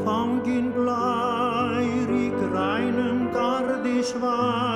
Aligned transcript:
Ástfangin 0.00 0.72
blær 0.72 2.08
í 2.08 2.28
grænum 2.32 3.28
gardi 3.34 4.00
svæfir 4.00 4.69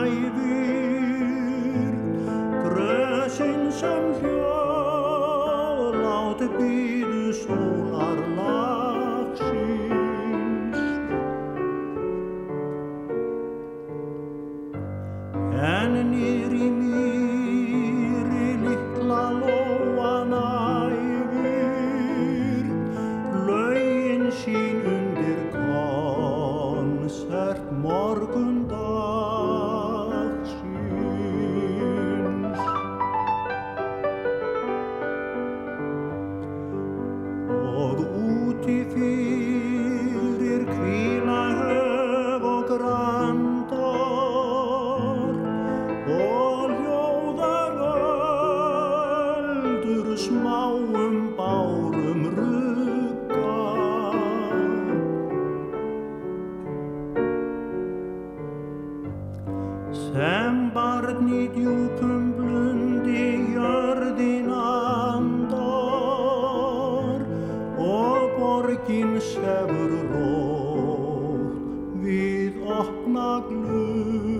through. 73.74 74.33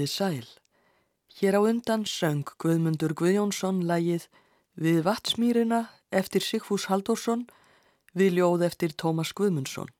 Komiði 0.00 0.16
sæl. 0.16 0.46
Hér 1.36 1.58
á 1.58 1.60
undan 1.60 2.06
söng 2.08 2.48
Guðmundur 2.56 3.12
Guðjónsson 3.12 3.82
lægið 3.84 4.30
Við 4.72 5.02
vatnsmýrina 5.04 5.90
eftir 6.08 6.40
Sigfús 6.40 6.86
Halldórsson 6.88 7.42
við 8.16 8.38
ljóð 8.38 8.64
eftir 8.64 8.94
Tómas 8.96 9.34
Guðmundsson. 9.36 9.90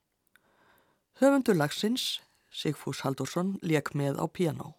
Höfundur 1.21 1.59
lagsins, 1.61 2.23
Sigfús 2.49 3.03
Halldórsson, 3.05 3.59
leik 3.61 3.93
með 3.93 4.17
á 4.17 4.25
piano. 4.25 4.73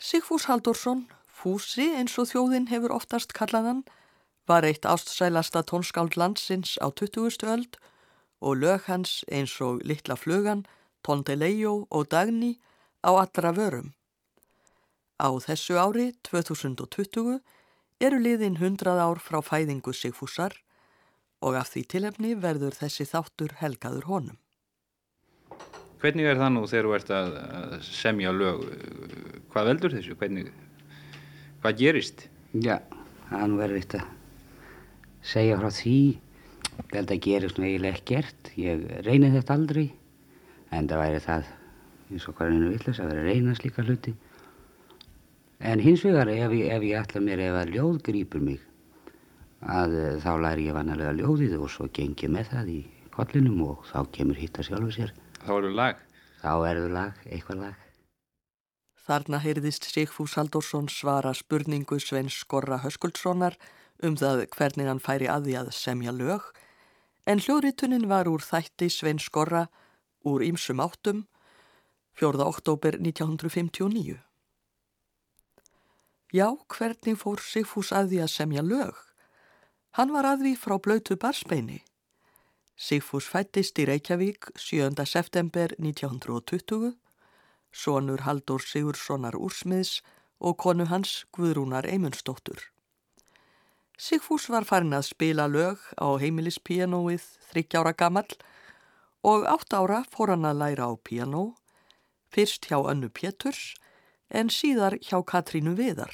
Sigfús 0.00 0.46
Halldórsson, 0.48 1.10
Fúsi 1.28 1.90
eins 1.92 2.16
og 2.16 2.30
þjóðin 2.30 2.70
hefur 2.72 2.94
oftast 2.96 3.36
kallaðan, 3.36 3.82
var 4.48 4.64
eitt 4.64 4.88
ástsælasta 4.88 5.60
tónskáld 5.60 6.16
landsins 6.16 6.78
á 6.80 6.88
20. 6.88 7.44
öld 7.44 7.76
og 8.40 8.56
lög 8.64 8.88
hans 8.88 9.26
eins 9.28 9.60
og 9.60 9.84
Littla 9.84 10.16
flugan, 10.16 10.64
Tondelejó 11.04 11.84
og 11.90 12.08
Dagni 12.08 12.56
á 13.04 13.10
allra 13.14 13.52
vörum. 13.54 13.92
Á 15.18 15.28
þessu 15.42 15.78
ári, 15.78 16.12
2020, 16.26 17.40
eru 17.98 18.18
liðin 18.22 18.58
100 18.58 18.98
ár 19.02 19.18
frá 19.18 19.40
fæðingu 19.42 19.94
Sigfúsar 19.94 20.54
og 21.42 21.58
af 21.58 21.72
því 21.72 21.82
tilefni 21.94 22.34
verður 22.38 22.76
þessi 22.78 23.06
þáttur 23.06 23.56
helgaður 23.58 24.06
honum. 24.10 24.38
Hvernig 25.98 26.28
er 26.30 26.38
það 26.38 26.52
nú 26.54 26.62
þegar 26.70 26.86
þú 26.86 26.94
ert 26.94 27.10
að 27.10 27.32
semja 27.82 28.30
lög? 28.30 28.62
Hvað 29.50 29.70
veldur 29.72 29.94
þessu? 29.96 30.14
Hvernig, 30.20 30.52
hvað 31.64 31.80
gerist? 31.80 32.28
Já, 32.54 32.78
það 33.26 33.42
er 33.42 33.50
nú 33.50 33.58
verið 33.58 33.98
að 33.98 34.06
segja 35.26 35.58
frá 35.58 35.70
því. 35.74 35.98
Að 36.94 37.14
gerist 37.26 37.58
nú 37.58 37.66
eiginlega 37.66 37.98
ekkert. 37.98 38.52
Ég 38.54 38.86
reyni 39.02 39.32
þetta 39.34 39.58
aldrei. 39.58 39.88
En 40.70 40.86
það 40.86 41.02
væri 41.02 41.24
það 41.24 41.50
eins 42.10 42.26
og 42.28 42.36
hverjanu 42.38 42.72
villis 42.72 43.00
að 43.00 43.12
vera 43.12 43.24
að 43.24 43.30
reyna 43.30 43.54
slíka 43.58 43.84
hluti. 43.84 44.14
En 45.58 45.82
hins 45.82 46.04
vegar 46.06 46.30
ef 46.30 46.54
ég, 46.54 46.68
ef 46.70 46.86
ég 46.86 47.00
ætla 47.00 47.22
mér 47.24 47.42
ef 47.48 47.58
að 47.62 47.72
ljóð 47.74 48.02
grýpur 48.06 48.44
mig 48.44 48.62
að 49.58 49.96
eh, 49.98 50.14
þá 50.22 50.30
læri 50.44 50.68
ég 50.68 50.76
vanalega 50.76 51.16
ljóðið 51.18 51.56
og 51.58 51.72
svo 51.72 51.88
gengi 51.90 52.30
með 52.30 52.52
það 52.52 52.70
í 52.76 52.78
kollinum 53.16 53.64
og 53.66 53.82
þá 53.90 53.98
kemur 54.14 54.38
hitta 54.38 54.62
sjálfur 54.62 54.94
sér. 54.94 55.12
Þá 55.42 55.52
eru 55.56 55.74
lag. 55.74 55.98
Þá 56.38 56.52
erður 56.70 56.94
lag, 56.94 57.22
eitthvað 57.26 57.62
lag. 57.64 57.84
Þarna 59.08 59.40
heyrðist 59.42 59.88
Sigfús 59.88 60.36
Halldórsson 60.36 60.86
svara 60.92 61.32
spurningu 61.34 61.98
Sveins 61.98 62.36
Skorra 62.38 62.78
Höskuldssonar 62.84 63.56
um 64.04 64.14
það 64.20 64.44
hvernig 64.54 64.86
hann 64.86 65.02
færi 65.02 65.26
að 65.32 65.48
því 65.48 65.54
að 65.58 65.70
semja 65.74 66.12
lög, 66.14 66.44
en 67.26 67.40
hljóðritunin 67.42 68.06
var 68.10 68.28
úr 68.30 68.44
þætti 68.44 68.90
Sveins 68.92 69.26
Skorra 69.26 69.66
úr 70.28 70.44
ýmsum 70.46 70.82
áttum 70.84 71.24
4. 72.18 72.46
oktober 72.46 72.96
1959. 72.98 74.18
Já, 76.32 76.56
hvernig 76.66 77.14
fór 77.14 77.38
Sigfús 77.38 77.92
að 77.94 78.08
því 78.10 78.18
að 78.24 78.32
semja 78.32 78.64
lög? 78.66 78.96
Hann 79.94 80.10
var 80.10 80.26
að 80.26 80.42
því 80.42 80.52
frá 80.58 80.74
blötu 80.82 81.14
barsbeini. 81.14 81.76
Sigfús 82.74 83.28
fættist 83.30 83.78
í 83.78 83.86
Reykjavík 83.86 84.50
7. 84.58 84.98
september 85.06 85.76
1920, 85.78 86.96
sonur 87.70 88.26
Haldur 88.26 88.66
Sigurssonar 88.66 89.38
úrsmiðs 89.38 90.00
og 90.42 90.58
konu 90.58 90.88
hans 90.90 91.22
Guðrúnar 91.30 91.86
Eymundsdóttur. 91.86 92.58
Sigfús 93.94 94.50
var 94.50 94.66
farin 94.66 94.98
að 94.98 95.06
spila 95.12 95.46
lög 95.46 95.86
á 95.94 96.18
heimilispianóið 96.18 97.30
þryggjára 97.52 97.94
gammal 97.94 98.26
og 99.22 99.46
átt 99.46 99.70
ára 99.70 100.02
fór 100.10 100.34
hann 100.34 100.50
að 100.50 100.66
læra 100.66 100.90
á 100.90 100.98
pianó, 100.98 101.54
fyrst 102.32 102.68
hjá 102.68 102.78
Önnu 102.80 103.10
Péturs 103.10 103.74
en 104.30 104.52
síðar 104.52 104.98
hjá 105.00 105.20
Katrínu 105.24 105.74
Viðar. 105.78 106.12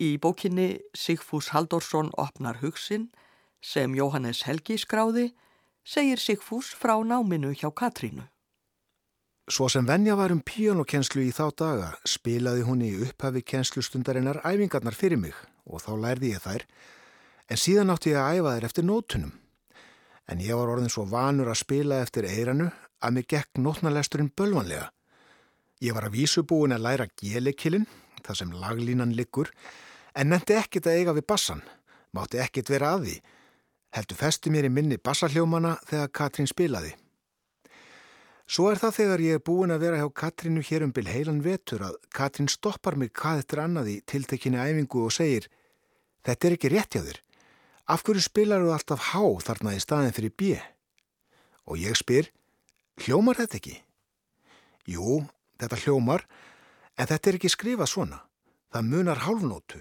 Í 0.00 0.16
bókinni 0.18 0.80
Sigfús 0.96 1.52
Haldorsson 1.54 2.10
opnar 2.18 2.58
hugsin 2.62 3.10
sem 3.62 3.94
Jóhannes 3.94 4.42
Helgi 4.48 4.78
skráði 4.80 5.30
segir 5.84 6.18
Sigfús 6.18 6.72
frá 6.74 6.96
náminu 7.04 7.52
hjá 7.54 7.70
Katrínu. 7.70 8.26
Svo 9.44 9.68
sem 9.68 9.84
venja 9.84 10.16
var 10.16 10.32
um 10.32 10.40
píjónokenslu 10.40 11.20
í 11.20 11.32
þá 11.36 11.46
daga 11.52 11.88
spilaði 12.08 12.64
hún 12.64 12.80
í 12.80 12.94
upphafi 13.04 13.42
kenslustundarinnar 13.44 14.40
æfingarnar 14.40 14.96
fyrir 14.96 15.20
mig 15.20 15.36
og 15.68 15.84
þá 15.84 15.90
lærði 16.00 16.32
ég 16.32 16.40
þær 16.40 16.64
en 17.52 17.60
síðan 17.60 17.92
átti 17.92 18.14
ég 18.14 18.20
að 18.22 18.38
æfa 18.40 18.54
þær 18.54 18.66
eftir 18.70 18.86
nótunum. 18.88 19.34
En 20.30 20.40
ég 20.40 20.56
var 20.56 20.72
orðin 20.72 20.92
svo 20.92 21.04
vanur 21.08 21.50
að 21.52 21.60
spila 21.60 22.00
eftir 22.00 22.28
eiranu 22.28 22.70
að 23.04 23.16
mig 23.16 23.28
gekk 23.28 23.60
nótnalesturinn 23.60 24.32
bölvanlega. 24.36 24.88
Ég 25.84 25.92
var 25.96 26.08
að 26.08 26.16
vísu 26.16 26.44
búin 26.48 26.72
að 26.72 26.86
læra 26.86 27.06
gelikilinn, 27.20 27.86
það 28.24 28.40
sem 28.40 28.52
laglínan 28.56 29.12
liggur, 29.16 29.50
en 30.16 30.30
nefndi 30.32 30.56
ekkit 30.56 30.88
að 30.88 31.00
eiga 31.00 31.16
við 31.16 31.26
bassan, 31.28 31.64
mátti 32.16 32.40
ekkit 32.40 32.72
vera 32.72 32.94
að 32.96 33.08
því. 33.08 33.16
Heldu 33.94 34.16
festi 34.18 34.50
mér 34.50 34.68
í 34.68 34.72
minni 34.72 34.96
bassaljómana 34.98 35.76
þegar 35.90 36.14
Katrín 36.18 36.48
spilaði. 36.50 36.94
Svo 38.44 38.68
er 38.68 38.80
það 38.80 38.96
þegar 38.98 39.22
ég 39.24 39.38
er 39.38 39.44
búin 39.44 39.72
að 39.72 39.84
vera 39.86 40.00
hjá 40.00 40.08
Katrínu 40.20 40.64
hér 40.68 40.84
um 40.84 40.92
bil 40.92 41.06
heilan 41.08 41.40
vetur 41.44 41.84
að 41.86 41.94
Katrín 42.12 42.50
stoppar 42.52 42.96
mig 43.00 43.12
hvað 43.16 43.44
eftir 43.44 43.62
annað 43.62 43.92
í 43.94 43.94
tiltekinni 44.04 44.60
æfingu 44.60 45.06
og 45.06 45.14
segir 45.16 45.48
Þetta 46.24 46.48
er 46.48 46.56
ekki 46.56 46.72
rétt 46.72 46.96
hjá 46.96 47.02
þér. 47.04 47.18
Af 47.84 48.04
hverju 48.04 48.22
spilar 48.24 48.64
þú 48.64 48.72
alltaf 48.72 49.10
há 49.12 49.24
þarna 49.44 49.74
í 49.76 49.80
staðin 49.82 50.14
fyrir 50.16 50.32
bje? 50.32 50.60
Og 51.68 51.80
ég 51.80 51.96
spyr, 51.98 52.30
hljómar 53.04 53.36
þetta 53.40 53.58
ekki? 53.60 53.74
Jú, 54.88 55.24
þetta 55.60 55.80
hljómar, 55.84 56.24
en 56.96 57.10
þetta 57.10 57.30
er 57.30 57.40
ekki 57.40 57.52
skrifað 57.52 57.92
svona. 57.92 58.20
Það 58.72 58.88
munar 58.90 59.24
hálfnótu. 59.24 59.80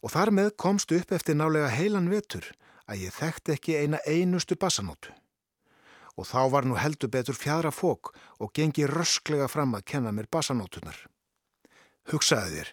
Og 0.00 0.14
þar 0.14 0.32
með 0.34 0.52
komst 0.56 0.92
upp 0.94 1.10
eftir 1.12 1.36
nálega 1.36 1.72
heilan 1.74 2.10
vetur 2.10 2.46
að 2.86 3.06
ég 3.06 3.18
þekkti 3.18 3.56
ekki 3.56 3.80
eina 3.82 3.98
einustu 4.06 4.56
bassanótu 4.58 5.12
og 6.20 6.26
þá 6.28 6.40
var 6.52 6.66
nú 6.68 6.76
heldur 6.76 7.08
betur 7.12 7.36
fjadra 7.36 7.70
fók 7.72 8.12
og 8.38 8.52
gengi 8.52 8.84
rösklega 8.88 9.48
fram 9.48 9.72
að 9.76 9.86
kenna 9.92 10.12
mér 10.12 10.28
bassanótunar. 10.28 10.98
Hugsaði 12.10 12.58
þér, 12.58 12.72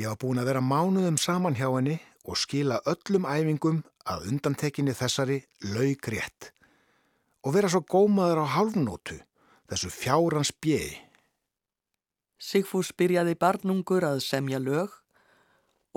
ég 0.00 0.08
var 0.08 0.20
búin 0.22 0.40
að 0.40 0.48
vera 0.48 0.64
mánuðum 0.64 1.18
saman 1.20 1.58
hjá 1.58 1.68
henni 1.68 1.98
og 2.24 2.38
skila 2.38 2.80
öllum 2.86 3.26
æfingum 3.26 3.82
að 4.06 4.26
undantekinni 4.30 4.94
þessari 4.94 5.42
laug 5.74 6.08
rétt 6.14 6.52
og 7.42 7.56
vera 7.56 7.70
svo 7.70 7.82
gómaður 7.82 8.44
á 8.46 8.54
hálfnótu, 8.54 9.16
þessu 9.66 9.90
fjárans 9.90 10.52
bjegi. 10.62 10.94
Sigfús 12.38 12.92
byrjaði 12.98 13.34
barnungur 13.38 14.06
að 14.06 14.20
semja 14.22 14.60
lög 14.62 14.94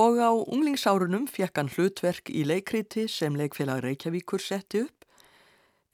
og 0.01 0.17
á 0.17 0.33
unglingsárunum 0.33 1.27
fekk 1.29 1.61
hann 1.61 1.71
hlutverk 1.73 2.29
í 2.29 2.43
leikriti 2.45 3.05
sem 3.09 3.37
leikfélag 3.37 3.83
Reykjavíkur 3.85 4.41
setti 4.41 4.83
upp 4.85 5.05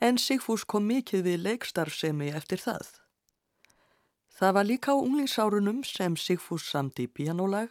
en 0.02 0.18
Sigfús 0.18 0.66
kom 0.66 0.88
mikið 0.90 1.28
við 1.28 1.44
leikstarfsemi 1.46 2.32
eftir 2.34 2.64
það. 2.64 2.88
Það 4.42 4.56
var 4.58 4.66
líka 4.66 4.96
á 4.96 4.98
unglingsárunum 4.98 5.84
sem 5.86 6.18
Sigfús 6.18 6.66
samti 6.72 7.06
pianolag 7.08 7.70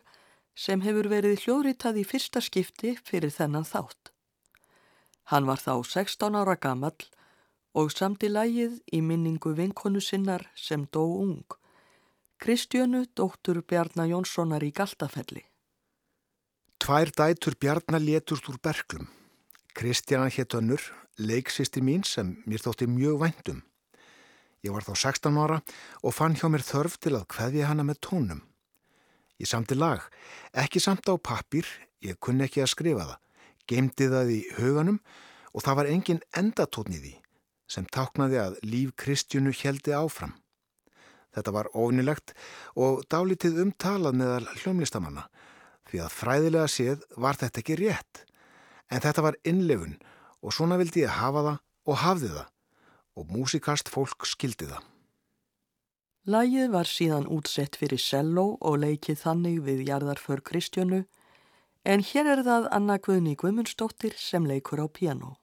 sem 0.54 0.82
hefur 0.84 1.08
verið 1.10 1.44
hljóðritað 1.44 2.00
í 2.02 2.04
fyrsta 2.04 2.42
skipti 2.44 2.96
fyrir 3.04 3.32
þennan 3.34 3.68
þátt. 3.68 4.12
Hann 5.30 5.46
var 5.46 5.62
þá 5.62 5.82
16 5.86 6.36
ára 6.36 6.56
gammal 6.58 6.96
og 7.78 7.92
samti 7.94 8.28
lagið 8.30 8.80
í 8.92 9.00
minningu 9.00 9.54
vinkonu 9.54 10.02
sinnar 10.02 10.48
sem 10.58 10.88
dó 10.90 11.04
ung, 11.06 11.46
Kristjönu 12.40 13.04
dóttur 13.14 13.60
Bjarnar 13.68 14.08
Jónssonar 14.08 14.64
í 14.64 14.72
Galtafelli. 14.72 15.42
Tvær 16.80 17.10
dætur 17.12 17.54
Bjarnar 17.60 18.00
létust 18.00 18.48
úr 18.48 18.56
berglum. 18.64 19.10
Kristjana 19.76 20.30
hétt 20.32 20.56
önnur, 20.56 20.80
leiksisti 21.20 21.82
mín 21.84 22.00
sem 22.02 22.38
mér 22.48 22.64
þótti 22.64 22.88
mjög 22.88 23.20
væntum. 23.20 23.60
Ég 24.64 24.72
var 24.72 24.84
þá 24.88 24.94
16 24.96 25.36
ára 25.36 25.60
og 26.00 26.16
fann 26.16 26.34
hjá 26.36 26.48
mér 26.48 26.64
þörf 26.64 26.96
til 26.96 27.14
að 27.18 27.28
hveðja 27.36 27.68
hana 27.68 27.84
með 27.84 28.00
tónum. 28.08 28.40
Ég 29.40 29.48
samti 29.48 29.76
lag, 29.78 30.02
ekki 30.52 30.82
samt 30.82 31.08
á 31.08 31.16
pappir, 31.16 31.64
ég 32.04 32.18
kunni 32.20 32.44
ekki 32.44 32.60
að 32.60 32.72
skrifa 32.74 33.06
það, 33.08 33.20
geimdi 33.64 34.08
það 34.12 34.32
í 34.34 34.40
huganum 34.58 34.98
og 35.54 35.64
það 35.64 35.78
var 35.78 35.90
engin 35.94 36.20
endatótn 36.36 36.96
í 36.96 37.00
því 37.00 37.14
sem 37.70 37.86
táknaði 37.86 38.40
að 38.42 38.58
líf 38.66 38.92
Kristjunu 39.00 39.54
heldi 39.56 39.94
áfram. 39.96 40.34
Þetta 41.30 41.54
var 41.54 41.70
ofnilegt 41.78 42.34
og 42.74 43.04
dálítið 43.08 43.62
umtalað 43.64 44.18
meðal 44.18 44.46
hljómlistamanna 44.58 45.28
því 45.88 46.02
að 46.04 46.16
fræðilega 46.18 46.70
séð 46.70 47.06
var 47.16 47.38
þetta 47.38 47.62
ekki 47.62 47.78
rétt 47.80 48.24
en 48.90 49.02
þetta 49.04 49.24
var 49.24 49.38
innlefun 49.46 49.96
og 50.42 50.54
svona 50.56 50.78
vildi 50.80 51.06
ég 51.06 51.20
hafa 51.20 51.46
það 51.46 51.60
og 51.90 52.00
hafði 52.04 52.32
það 52.34 52.48
og 53.20 53.34
músikast 53.34 53.90
fólk 53.92 54.26
skildi 54.28 54.68
það. 54.68 54.89
Lægið 56.30 56.68
var 56.70 56.86
síðan 56.86 57.24
útsett 57.26 57.74
fyrir 57.80 57.98
selló 57.98 58.44
og 58.60 58.76
leikið 58.84 59.16
þannig 59.18 59.56
við 59.66 59.80
jarðarför 59.88 60.42
Kristjönu 60.46 61.00
en 61.82 62.04
hér 62.06 62.28
er 62.36 62.42
það 62.46 62.68
Anna 62.76 62.98
Guðni 63.02 63.32
Guðmundsdóttir 63.40 64.14
sem 64.14 64.46
leikur 64.46 64.84
á 64.84 64.86
piano. 64.86 65.39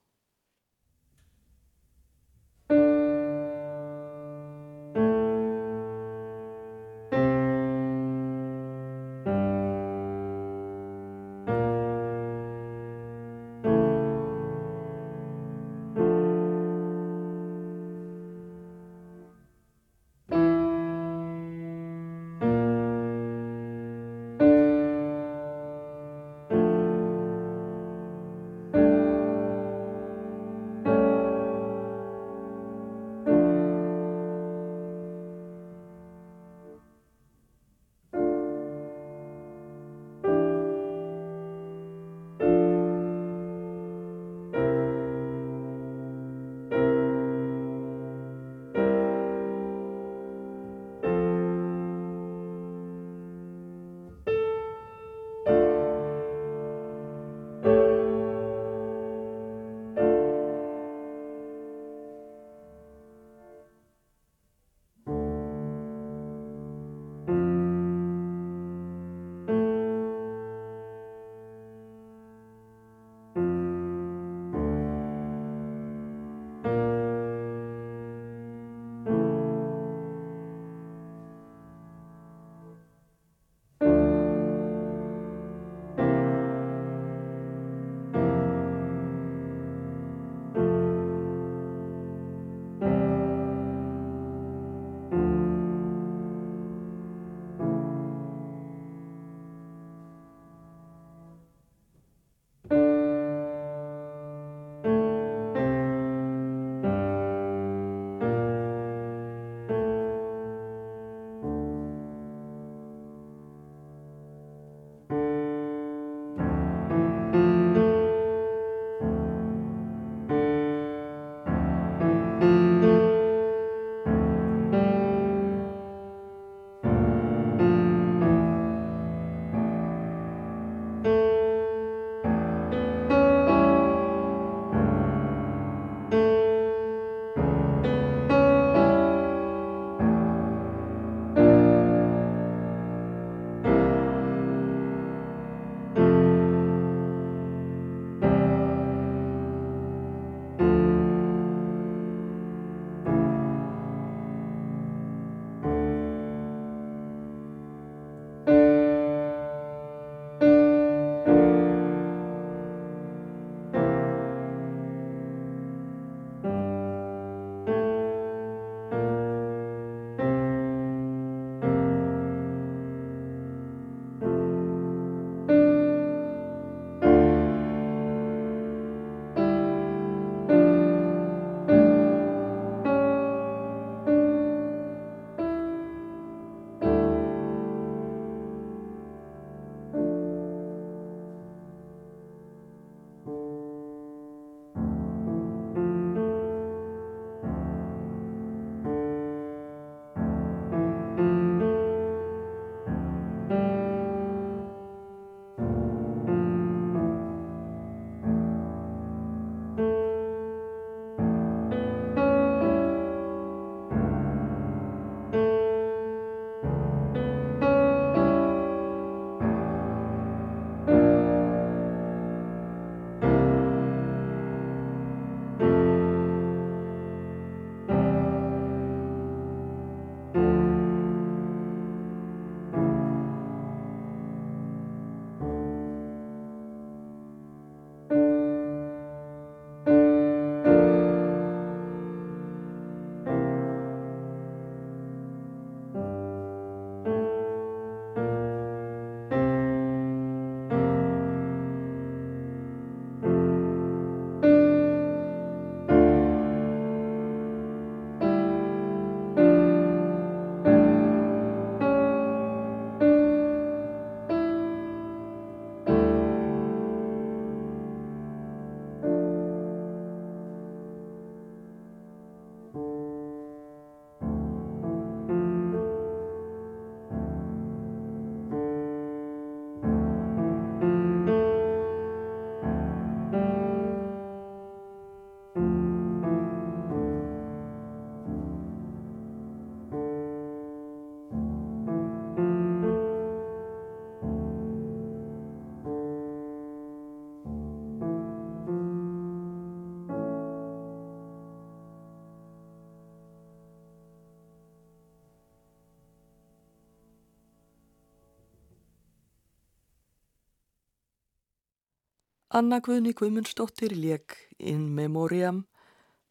Anna 312.48 312.78
Guðni 312.80 313.12
Guðmundsdóttir 313.12 313.92
leik 313.92 314.38
In 314.58 314.86
Memoriam, 314.96 315.66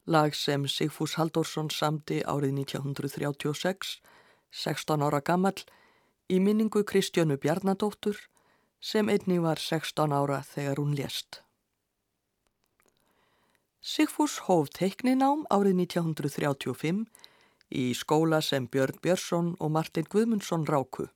lag 0.08 0.32
sem 0.32 0.62
Sigfús 0.64 1.18
Halldórsson 1.20 1.68
samdi 1.68 2.22
árið 2.24 2.54
1936, 2.62 3.98
16 4.48 5.04
ára 5.04 5.20
gammal, 5.20 5.60
í 6.32 6.40
minningu 6.40 6.86
Kristjönu 6.88 7.36
Bjarnadóttur 7.36 8.16
sem 8.80 9.12
einni 9.12 9.36
var 9.44 9.60
16 9.60 10.16
ára 10.16 10.40
þegar 10.40 10.80
hún 10.80 10.96
lést. 10.96 11.42
Sigfús 13.84 14.40
hóf 14.48 14.72
teikninám 14.72 15.44
árið 15.52 15.82
1935 15.84 17.04
í 17.76 17.90
skóla 17.92 18.40
sem 18.40 18.64
Björn 18.64 19.04
Björnsson 19.04 19.56
og 19.60 19.76
Martin 19.76 20.08
Guðmundsson 20.08 20.64
ráku. 20.64 21.10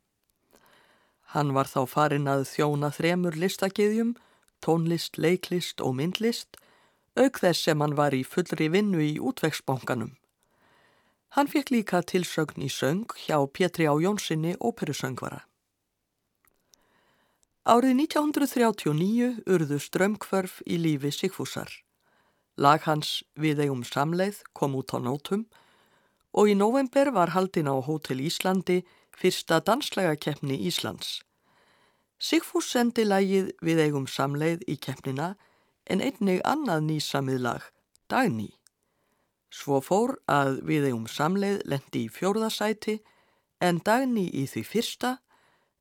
Hann 1.33 1.57
var 1.57 1.73
þá 1.73 1.87
farin 1.89 2.29
að 2.29 2.51
þjóna 2.53 2.93
þremur 2.93 3.41
listakiðjum, 3.41 4.19
tónlist, 4.65 5.19
leiklist 5.19 5.81
og 5.81 5.97
myndlist, 5.99 6.57
auk 7.17 7.41
þess 7.43 7.67
sem 7.67 7.81
hann 7.81 7.97
var 7.99 8.15
í 8.15 8.23
fullri 8.25 8.71
vinnu 8.73 9.03
í 9.03 9.19
útvegsbónganum. 9.19 10.17
Hann 11.37 11.47
fekk 11.51 11.71
líka 11.71 12.01
tilsögn 12.03 12.65
í 12.67 12.71
söng 12.73 13.07
hjá 13.27 13.39
Pétri 13.55 13.87
á 13.87 13.95
Jónssoni 13.95 14.57
óperusöngvara. 14.59 15.45
Árið 17.71 17.95
1939 18.03 19.45
urðu 19.47 19.79
strömmkvörf 19.79 20.59
í 20.67 20.81
lífi 20.81 21.13
Sigfúsar. 21.15 21.71
Lag 22.57 22.83
hans 22.89 23.23
Við 23.37 23.63
eigum 23.63 23.85
samleið 23.85 24.41
kom 24.59 24.75
út 24.75 24.91
á 24.91 24.99
nótum 24.99 25.45
og 26.33 26.51
í 26.51 26.57
november 26.59 27.13
var 27.15 27.31
haldin 27.37 27.71
á 27.71 27.79
Hótel 27.79 28.19
Íslandi 28.27 28.81
fyrsta 29.15 29.61
danslega 29.61 30.17
keppni 30.17 30.59
Íslands. 30.67 31.21
Sigfús 32.21 32.69
sendi 32.69 33.07
lagið 33.07 33.55
Við 33.65 33.79
eigum 33.87 34.07
samleið 34.07 34.67
í 34.69 34.77
keppnina 34.77 35.35
en 35.91 36.03
einnig 36.05 36.43
annað 36.45 36.85
nýsamið 36.87 37.41
lag, 37.47 37.63
Dagný. 38.13 38.51
Svo 39.51 39.81
fór 39.83 40.19
að 40.31 40.61
við 40.69 40.91
eigum 40.91 41.09
samleið 41.11 41.65
lendi 41.67 42.05
í 42.05 42.13
fjórðasæti 42.13 43.01
en 43.61 43.81
dagni 43.87 44.29
í 44.31 44.45
því 44.47 44.63
fyrsta 44.69 45.17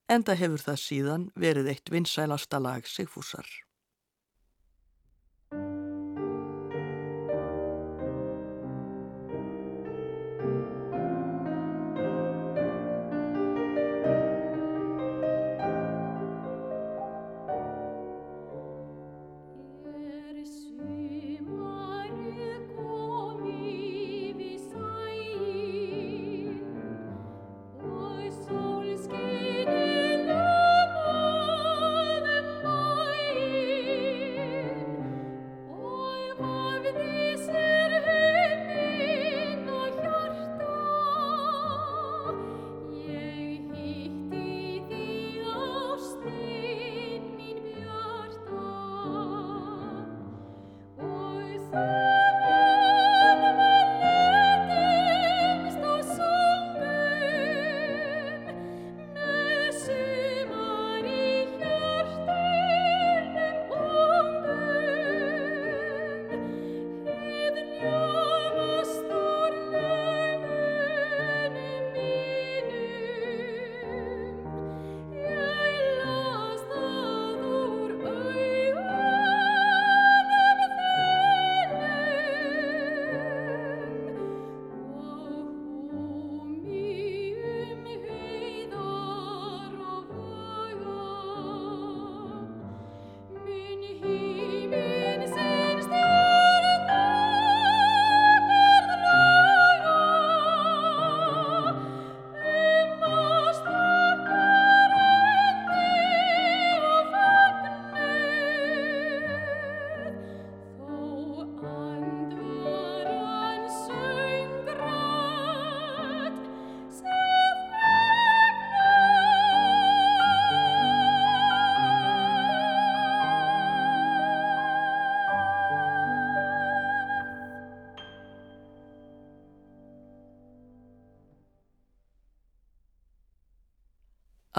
enda 0.10 0.34
hefur 0.40 0.64
það 0.64 0.80
síðan 0.84 1.26
verið 1.36 1.70
eitt 1.74 1.92
vinsælasta 1.94 2.62
lag 2.64 2.88
Sigfúsar. 2.88 3.46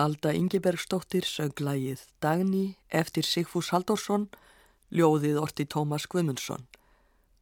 Alda 0.00 0.32
Ingebergstóttir 0.32 1.26
sög 1.28 1.60
lægið 1.60 2.06
Dagni 2.24 2.76
eftir 2.88 3.26
Sigfús 3.28 3.68
Halldórsson, 3.74 4.30
ljóðið 4.88 5.36
orti 5.42 5.66
Tómas 5.68 6.06
Guðmundsson. 6.08 6.64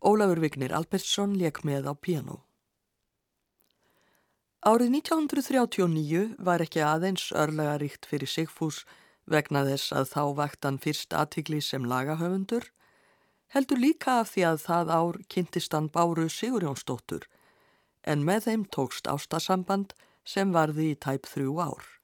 Ólafur 0.02 0.40
Vignir 0.42 0.74
Albertsson 0.74 1.36
leik 1.38 1.60
með 1.62 1.86
á 1.86 1.94
piano. 1.94 2.40
Árið 4.66 4.90
1939 4.98 6.24
var 6.42 6.64
ekki 6.64 6.82
aðeins 6.82 7.28
örlega 7.30 7.76
ríkt 7.78 8.08
fyrir 8.10 8.30
Sigfús 8.30 8.82
vegna 9.30 9.62
þess 9.68 9.94
að 9.94 10.10
þá 10.14 10.22
vakt 10.40 10.66
hann 10.66 10.80
fyrst 10.82 11.14
aðtigli 11.14 11.60
sem 11.62 11.86
lagahöfundur, 11.86 12.66
heldur 13.54 13.78
líka 13.78 14.18
af 14.24 14.32
því 14.34 14.46
að 14.50 14.64
það 14.64 14.90
ár 14.98 15.20
kynntist 15.30 15.78
hann 15.78 15.92
Báru 15.94 16.26
Sigurjónsdóttur 16.26 17.28
en 18.02 18.26
með 18.26 18.50
þeim 18.50 18.66
tókst 18.74 19.06
ástasamband 19.06 19.94
sem 20.24 20.50
varði 20.52 20.90
í 20.96 20.98
tæp 20.98 21.30
þrjú 21.30 21.54
ár. 21.62 21.97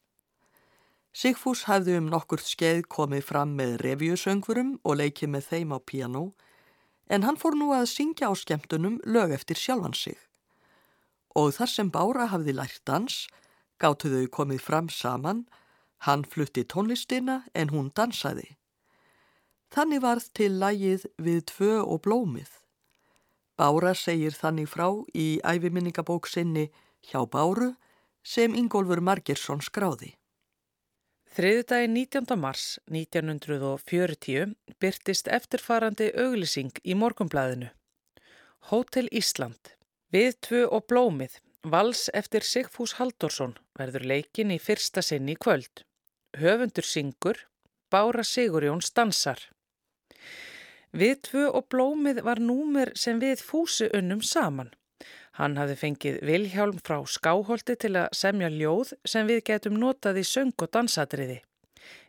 Sigfús 1.15 1.69
hafði 1.69 1.95
um 2.01 2.09
nokkur 2.11 2.43
skeið 2.43 2.89
komið 2.91 3.23
fram 3.29 3.53
með 3.55 3.77
revjusöngvurum 3.85 4.73
og 4.83 4.97
leikið 4.99 5.31
með 5.31 5.45
þeim 5.51 5.75
á 5.77 5.79
piano 5.79 6.25
en 7.07 7.23
hann 7.23 7.39
fór 7.39 7.55
nú 7.55 7.69
að 7.77 7.87
syngja 7.93 8.31
á 8.31 8.35
skemmtunum 8.35 8.97
lög 9.07 9.35
eftir 9.37 9.61
sjálfan 9.61 9.95
sig. 9.95 10.19
Og 11.39 11.53
þar 11.55 11.71
sem 11.71 11.91
Bára 11.95 12.27
hafði 12.33 12.55
lært 12.59 12.83
dans, 12.89 13.29
gáttu 13.79 14.11
þau 14.11 14.27
komið 14.39 14.61
fram 14.63 14.89
saman, 14.91 15.45
hann 16.07 16.25
flutti 16.27 16.65
tónlistina 16.65 17.45
en 17.55 17.71
hún 17.71 17.93
dansaði. 17.95 18.57
Þannig 19.71 20.03
varð 20.03 20.27
til 20.35 20.51
lægið 20.59 21.07
við 21.19 21.41
tvö 21.51 21.79
og 21.83 22.03
blómið. 22.03 22.51
Bára 23.55 23.95
segir 23.95 24.35
þannig 24.35 24.67
frá 24.71 24.89
í 25.15 25.39
æfiminningabók 25.47 26.27
sinni 26.27 26.69
hjá 27.07 27.23
Báru 27.23 27.75
sem 28.23 28.55
Ingólfur 28.55 28.99
Margersson 28.99 29.63
skráði. 29.63 30.15
Þriðdagi 31.35 31.89
19. 31.91 32.37
mars 32.39 32.65
1940 32.95 34.53
byrtist 34.79 35.27
eftirfarandi 35.27 36.13
auglýsing 36.15 36.77
í 36.87 36.95
morgumblæðinu. 36.95 37.73
Hótel 38.71 39.09
Ísland. 39.11 39.73
Við 40.15 40.37
tvö 40.47 40.61
og 40.77 40.87
blómið. 40.93 41.41
Vals 41.67 42.05
eftir 42.15 42.47
Sigfús 42.47 42.95
Halldórsson 43.01 43.57
verður 43.75 44.07
leikin 44.13 44.55
í 44.55 44.61
fyrsta 44.63 45.03
sinn 45.03 45.27
í 45.27 45.35
kvöld. 45.35 45.83
Höfundur 46.39 46.87
syngur, 46.87 47.43
Bára 47.91 48.23
Sigurjón 48.23 48.85
stansar. 48.87 49.43
Við 50.95 51.19
tvö 51.33 51.49
og 51.51 51.67
blómið 51.67 52.23
var 52.23 52.39
númer 52.39 52.95
sem 52.95 53.19
við 53.19 53.43
fúsi 53.43 53.91
unnum 53.91 54.23
saman. 54.23 54.71
Hann 55.35 55.57
hafði 55.59 55.75
fengið 55.81 56.19
Vilhjálm 56.29 56.77
frá 56.87 57.01
skáholti 57.11 57.75
til 57.83 57.97
að 57.99 58.13
semja 58.15 58.51
ljóð 58.53 58.93
sem 59.03 59.27
við 59.27 59.41
getum 59.49 59.81
notað 59.83 60.21
í 60.21 60.27
söng 60.29 60.55
og 60.63 60.71
dansatriði. 60.77 61.41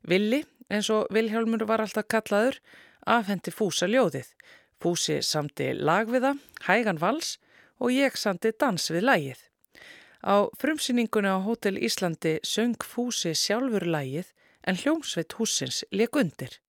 Villi, 0.06 0.44
eins 0.70 0.92
og 0.94 1.10
Vilhjálmur 1.14 1.66
var 1.66 1.82
alltaf 1.82 2.06
kallaður, 2.12 2.60
afhendi 3.02 3.54
Fúsa 3.54 3.90
ljóðið. 3.90 4.30
Fúsi 4.78 5.18
samti 5.26 5.72
lag 5.74 6.12
við 6.14 6.28
það, 6.28 6.44
hægan 6.68 7.02
vals 7.02 7.38
og 7.82 7.96
ég 7.96 8.18
samti 8.18 8.54
dans 8.54 8.92
við 8.94 9.08
lagið. 9.10 9.42
Á 10.22 10.46
frumsýninguna 10.62 11.38
á 11.38 11.40
Hótel 11.42 11.82
Íslandi 11.82 12.38
söng 12.46 12.78
Fúsi 12.86 13.34
sjálfur 13.34 13.88
lagið 13.90 14.30
en 14.70 14.78
hljómsveit 14.78 15.34
húsins 15.38 15.82
leik 15.92 16.14
undir. 16.16 16.62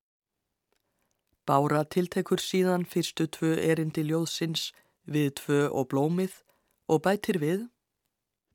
Bára 1.46 1.84
tiltekur 1.84 2.40
síðan 2.40 2.88
fyrstu 2.88 3.28
tvö 3.28 3.54
erindi 3.60 4.08
ljóðsins 4.08 4.72
við 5.04 5.36
tvö 5.40 5.60
og 5.68 5.88
blómið 5.92 6.40
og 6.88 7.02
bætir 7.06 7.40
við. 7.42 7.66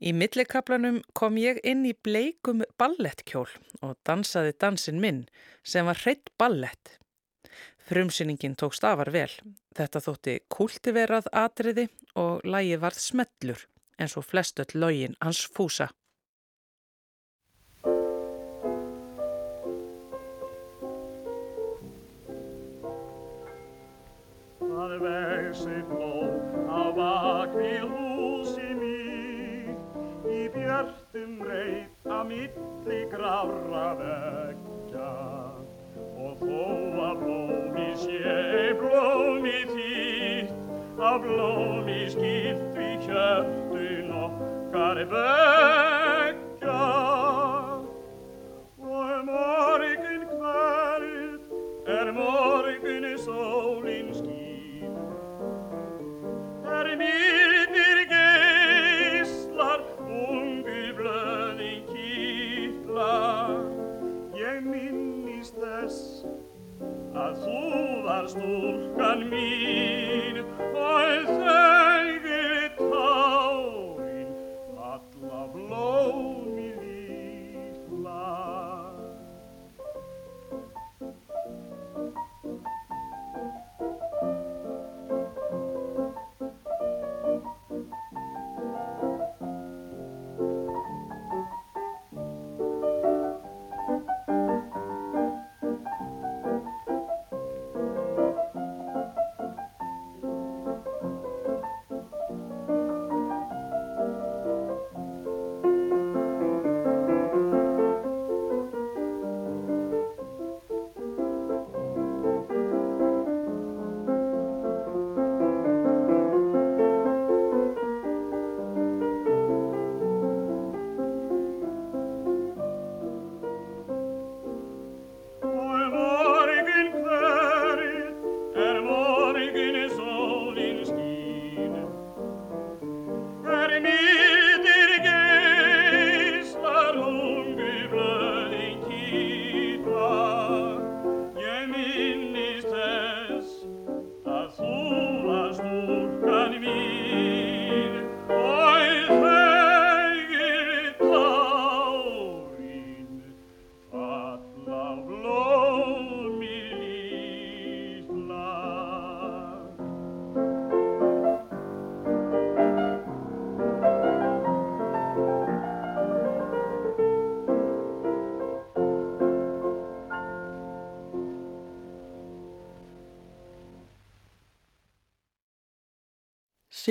Í 0.01 0.15
millikaplanum 0.17 1.01
kom 1.13 1.37
ég 1.37 1.59
inn 1.67 1.83
í 1.85 1.93
bleikum 1.93 2.63
ballettkjól 2.81 3.49
og 3.85 3.97
dansaði 4.07 4.55
dansin 4.57 5.01
minn 5.03 5.27
sem 5.61 5.85
var 5.85 6.01
hreitt 6.01 6.31
ballett. 6.41 6.97
Frumsýningin 7.85 8.55
tók 8.57 8.73
stafar 8.73 9.11
vel. 9.13 9.29
Þetta 9.77 10.01
þótti 10.01 10.37
kultiverað 10.49 11.29
atriði 11.35 11.89
og 12.17 12.41
lægi 12.47 12.79
varð 12.81 13.01
smellur 13.03 13.65
eins 14.01 14.17
og 14.17 14.25
flestöld 14.25 14.73
lögin 14.73 15.17
hans 15.21 15.45
fúsa. 15.45 15.91
Það 24.61 24.93
vexi 25.05 25.81
blóm 25.89 26.69
á 26.71 26.81
bakvið 26.97 27.83
húsi 27.85 28.00
milli 32.31 33.05
grára 33.11 33.87
vekja 33.99 35.11
og 36.21 36.39
þó 36.39 36.61
að 37.07 37.19
blómi 37.23 37.89
sé 37.99 38.71
blómi 38.79 39.59
þýtt 39.73 41.03
að 41.11 41.19
blómi 41.27 41.99
skipt 42.15 42.79
við 42.79 42.97
kjöftun 43.07 44.17
okkar 44.23 45.05
vekja 45.15 45.80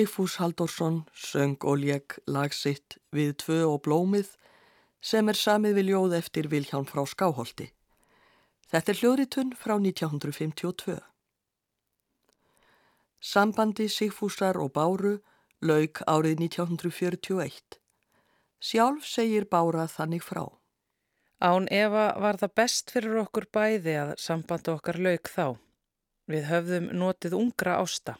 Sigfús 0.00 0.36
Halldórsson 0.40 1.04
söng 1.12 1.58
og 1.60 1.76
lék 1.76 2.14
lag 2.24 2.54
sitt 2.56 2.96
við 3.12 3.34
tvö 3.42 3.56
og 3.68 3.82
blómið 3.84 4.30
sem 5.04 5.28
er 5.28 5.36
samið 5.36 5.74
við 5.76 5.90
ljóð 5.90 6.14
eftir 6.16 6.46
Vilhjálm 6.48 6.86
frá 6.88 7.02
Skáholti. 7.04 7.66
Þetta 8.72 8.92
er 8.92 9.00
hljóðritun 9.00 9.50
frá 9.60 9.74
1952. 9.76 10.94
Sambandi 13.20 13.90
Sigfúsar 13.92 14.56
og 14.56 14.72
Báru 14.72 15.18
lauk 15.60 16.00
árið 16.08 16.46
1941. 16.46 17.76
Sjálf 18.56 19.04
segir 19.04 19.44
Bára 19.52 19.84
þannig 19.84 20.24
frá. 20.24 20.46
Án 21.44 21.68
Eva 21.68 22.14
var 22.16 22.40
það 22.40 22.56
best 22.62 22.96
fyrir 22.96 23.20
okkur 23.26 23.50
bæði 23.52 24.00
að 24.06 24.16
sambandi 24.16 24.72
okkar 24.78 24.96
lauk 24.96 25.28
þá. 25.28 25.60
Við 26.24 26.48
höfðum 26.48 26.90
notið 26.96 27.36
ungra 27.36 27.76
ásta, 27.84 28.16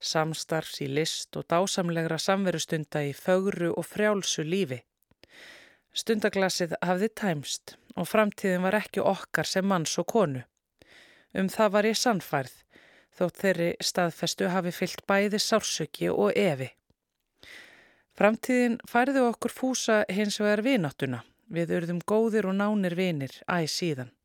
samstarfs 0.00 0.80
í 0.84 0.88
list 0.90 1.36
og 1.36 1.46
dásamlegra 1.52 2.18
samverustunda 2.18 3.02
í 3.06 3.12
fögru 3.16 3.72
og 3.72 3.86
frjálsu 3.86 4.44
lífi. 4.46 4.82
Stundaglasið 5.96 6.76
hafði 6.84 7.08
tæmst 7.16 7.76
og 7.96 8.08
framtíðin 8.10 8.64
var 8.66 8.76
ekki 8.80 9.00
okkar 9.00 9.48
sem 9.48 9.66
manns 9.66 9.96
og 9.98 10.08
konu. 10.12 10.42
Um 11.36 11.48
það 11.52 11.72
var 11.76 11.88
ég 11.88 11.96
sannfærð, 12.00 12.52
þótt 13.16 13.40
þeirri 13.42 13.70
staðfestu 13.80 14.50
hafi 14.52 14.72
fyllt 14.76 15.06
bæði 15.08 15.40
sársöki 15.40 16.10
og 16.12 16.36
evi. 16.36 16.68
Framtíðin 18.16 18.78
færði 18.88 19.24
okkur 19.28 19.52
fúsa 19.52 20.02
hins 20.08 20.40
vegar 20.40 20.64
vináttuna. 20.64 21.22
Við 21.52 21.74
urðum 21.78 21.98
góðir 22.02 22.48
og 22.50 22.56
nánir 22.58 22.96
vinir 22.98 23.34
æg 23.44 23.68
síðan. 23.70 24.15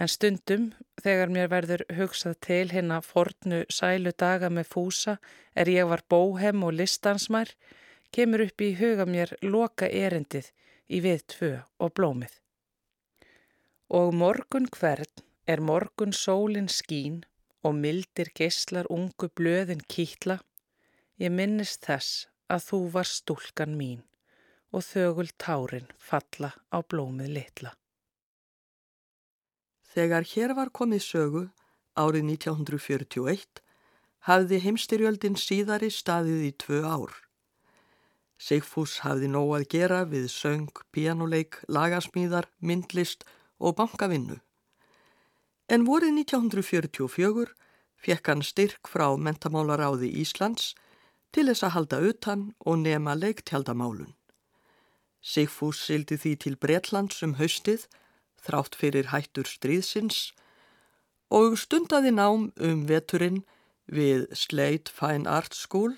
En 0.00 0.08
stundum, 0.08 0.70
þegar 1.04 1.32
mér 1.32 1.50
verður 1.52 1.82
hugsað 1.92 2.38
til 2.46 2.64
hérna 2.72 3.02
fornu 3.04 3.62
sælu 3.68 4.12
daga 4.16 4.48
með 4.48 4.70
fúsa 4.72 5.18
er 5.54 5.68
ég 5.68 5.88
var 5.90 6.04
bóhem 6.08 6.64
og 6.64 6.78
listansmær, 6.78 7.52
kemur 8.12 8.46
upp 8.46 8.64
í 8.64 8.72
huga 8.80 9.04
mér 9.08 9.34
loka 9.44 9.88
erendið 9.88 10.48
í 10.88 11.02
við 11.04 11.26
tvö 11.34 11.52
og 11.78 11.92
blómið. 11.98 12.38
Og 13.92 14.14
morgun 14.16 14.68
hvern 14.72 15.12
er 15.46 15.60
morgun 15.60 16.16
sólin 16.16 16.70
skín 16.72 17.20
og 17.62 17.76
mildir 17.76 18.32
geislar 18.34 18.88
ungu 18.90 19.28
blöðin 19.36 19.84
kýtla, 19.92 20.38
ég 21.20 21.32
minnist 21.36 21.84
þess 21.84 22.26
að 22.48 22.64
þú 22.70 22.80
var 22.96 23.08
stúlkan 23.08 23.76
mín 23.76 24.00
og 24.72 24.84
þögul 24.88 25.28
tárin 25.36 25.92
falla 26.00 26.54
á 26.72 26.80
blómið 26.80 27.32
litla. 27.36 27.76
Þegar 29.92 30.24
hér 30.24 30.54
var 30.56 30.70
komið 30.72 31.02
sögu 31.04 31.42
árið 32.00 32.24
1941 32.30 33.60
hafði 34.28 34.60
heimstyrjöldin 34.64 35.36
síðari 35.36 35.90
staðið 35.92 36.46
í 36.46 36.52
tvö 36.62 36.80
ár. 36.86 37.12
Sigfús 38.42 39.00
hafði 39.04 39.28
nóg 39.30 39.52
að 39.58 39.66
gera 39.74 40.00
við 40.08 40.30
söng, 40.32 40.70
pianoleik, 40.94 41.60
lagasmíðar, 41.68 42.48
myndlist 42.58 43.26
og 43.60 43.76
bankavinnu. 43.78 44.40
En 45.68 45.84
vorið 45.86 46.16
1944 46.24 47.52
fekk 48.02 48.32
hann 48.32 48.42
styrk 48.42 48.90
frá 48.90 49.06
mentamálaráði 49.14 50.10
Íslands 50.22 50.72
til 51.32 51.46
þess 51.48 51.68
að 51.68 51.74
halda 51.76 52.00
utan 52.08 52.48
og 52.66 52.82
nema 52.82 53.14
leiktjaldamálun. 53.14 54.10
Sigfús 55.22 55.84
sildi 55.86 56.18
því 56.18 56.32
til 56.42 56.56
Bretlands 56.58 57.22
um 57.22 57.36
haustið, 57.38 57.86
þrátt 58.42 58.76
fyrir 58.78 59.10
hættur 59.12 59.48
stríðsins 59.48 60.32
og 61.32 61.56
stundaði 61.60 62.12
nám 62.14 62.50
um 62.60 62.84
veturinn 62.88 63.42
við 63.86 64.26
Slade 64.36 64.92
Fine 64.92 65.28
Art 65.30 65.54
School 65.56 65.96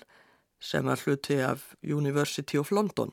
sem 0.59 0.85
var 0.87 1.01
hluti 1.03 1.39
af 1.43 1.75
University 1.83 2.57
of 2.57 2.71
London. 2.71 3.11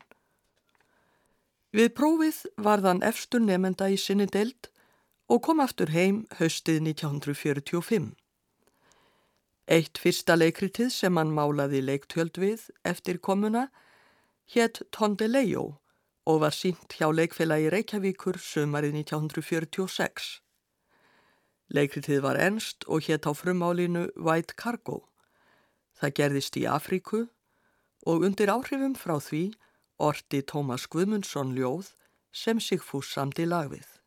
Við 1.72 1.94
prófið 1.96 2.42
var 2.56 2.82
þann 2.84 3.02
efstur 3.02 3.40
nefenda 3.40 3.88
í 3.88 3.96
sinni 3.96 4.28
deild 4.28 4.68
og 5.32 5.42
kom 5.46 5.62
aftur 5.64 5.92
heim 5.92 6.26
haustið 6.38 6.82
1945. 6.92 8.12
Eitt 9.72 9.98
fyrsta 9.98 10.36
leikritið 10.36 10.90
sem 10.92 11.16
hann 11.16 11.32
málaði 11.32 11.80
leiktöld 11.80 12.36
við 12.36 12.68
eftir 12.84 13.18
komuna 13.18 13.68
hétt 14.52 14.82
Tondeleo 14.92 15.78
og 16.26 16.42
var 16.44 16.54
sínt 16.54 16.94
hjá 16.94 17.08
leikfélagi 17.10 17.70
Reykjavíkur 17.72 18.38
sömarið 18.38 18.98
1946. 19.02 20.28
Leikritið 21.72 22.20
var 22.22 22.38
ennst 22.38 22.84
og 22.86 23.08
hétt 23.08 23.26
á 23.26 23.32
frumálinu 23.34 24.06
White 24.16 24.54
Cargo. 24.54 25.02
Það 25.98 26.14
gerðist 26.18 26.58
í 26.60 26.66
Afríku 26.68 27.26
og 28.06 28.26
undir 28.26 28.52
áhrifum 28.52 28.94
frá 28.98 29.16
því 29.18 29.44
orti 29.98 30.42
Tómas 30.42 30.86
Guðmundsson 30.90 31.54
ljóð 31.56 31.94
sem 32.32 32.60
Sigfús 32.60 33.10
samdi 33.14 33.46
lagvið. 33.46 34.01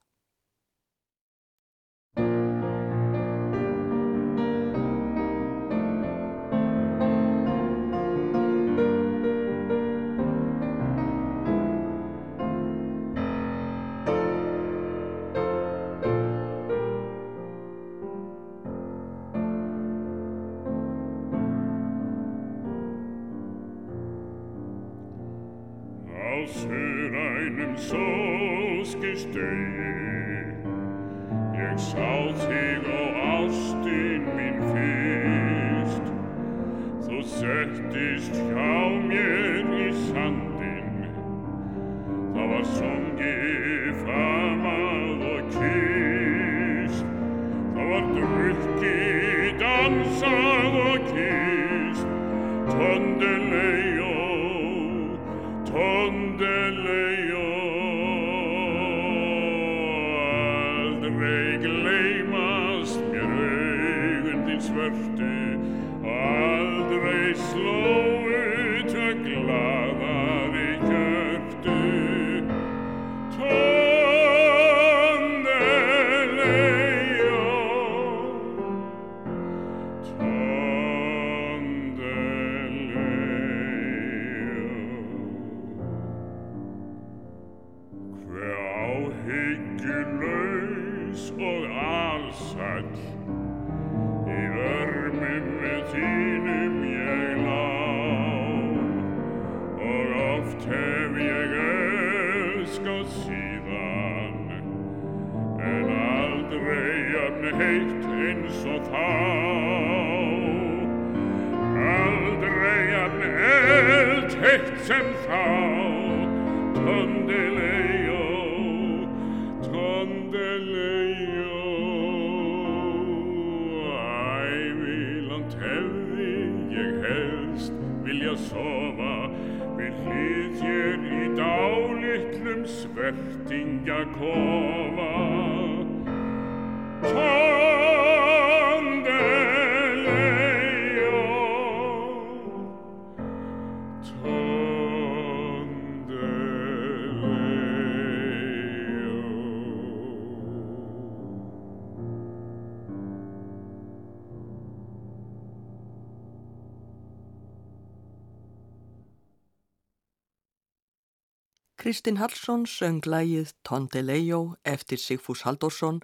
Kristinn 161.96 162.18
Hallsson 162.20 162.66
söng 162.68 163.06
lægið 163.08 163.54
Tondeleo 163.64 164.40
eftir 164.68 165.00
Sigfús 165.00 165.46
Halldórsson 165.48 166.02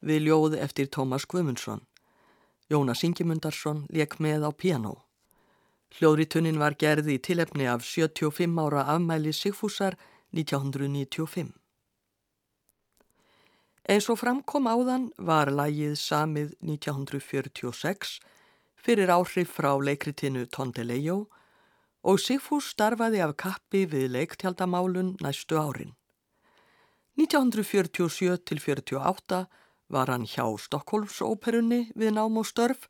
við 0.00 0.30
ljóð 0.30 0.54
eftir 0.64 0.88
Tómas 0.88 1.26
Guðmundsson. 1.28 1.82
Jónas 2.72 3.02
Ingemundarsson 3.04 3.82
leik 3.92 4.16
með 4.16 4.46
á 4.48 4.50
piano. 4.56 4.94
Hljóðritunin 5.98 6.56
var 6.56 6.78
gerði 6.80 7.18
í 7.18 7.20
tilefni 7.28 7.68
af 7.68 7.84
75 7.84 8.56
ára 8.64 8.86
afmæli 8.94 9.34
Sigfúsar 9.36 9.98
1995. 10.32 11.52
Eins 13.92 14.08
og 14.08 14.22
framkom 14.24 14.72
áðan 14.72 15.10
var 15.18 15.52
lægið 15.52 15.98
samið 16.00 16.56
1946 16.64 18.16
fyrir 18.80 19.12
áhrif 19.12 19.52
frá 19.60 19.74
leikritinu 19.76 20.48
Tondeleo 20.48 21.26
og 22.06 22.20
Sigfús 22.22 22.70
starfaði 22.74 23.18
af 23.24 23.32
kappi 23.42 23.82
við 23.90 24.06
leiktjaldamálun 24.14 25.16
næstu 25.24 25.54
árin. 25.58 25.92
1947-48 27.18 29.46
var 29.88 30.06
hann 30.12 30.26
hjá 30.28 30.46
Stokkólfsóperunni 30.66 31.80
við 31.98 32.10
nám 32.14 32.38
og 32.38 32.46
störf 32.46 32.88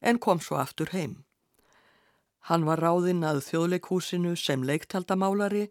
en 0.00 0.18
kom 0.18 0.40
svo 0.40 0.56
aftur 0.58 0.88
heim. 0.90 1.24
Hann 2.50 2.66
var 2.66 2.80
ráðinn 2.82 3.24
að 3.26 3.44
þjóðleikhúsinu 3.46 4.36
sem 4.38 4.62
leiktjaldamálari 4.66 5.70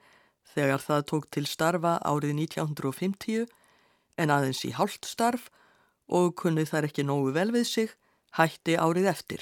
þegar 0.54 0.82
það 0.88 1.02
tók 1.12 1.26
til 1.32 1.46
starfa 1.48 2.00
árið 2.04 2.34
1950 2.46 3.48
en 4.22 4.32
aðeins 4.32 4.64
í 4.68 4.72
hálft 4.76 5.08
starf 5.08 5.50
og 6.08 6.36
kunnið 6.40 6.72
þar 6.72 6.88
ekki 6.90 7.04
nógu 7.08 7.32
vel 7.36 7.52
við 7.56 7.68
sig 7.68 7.90
hætti 8.40 8.74
árið 8.80 9.08
eftir. 9.12 9.42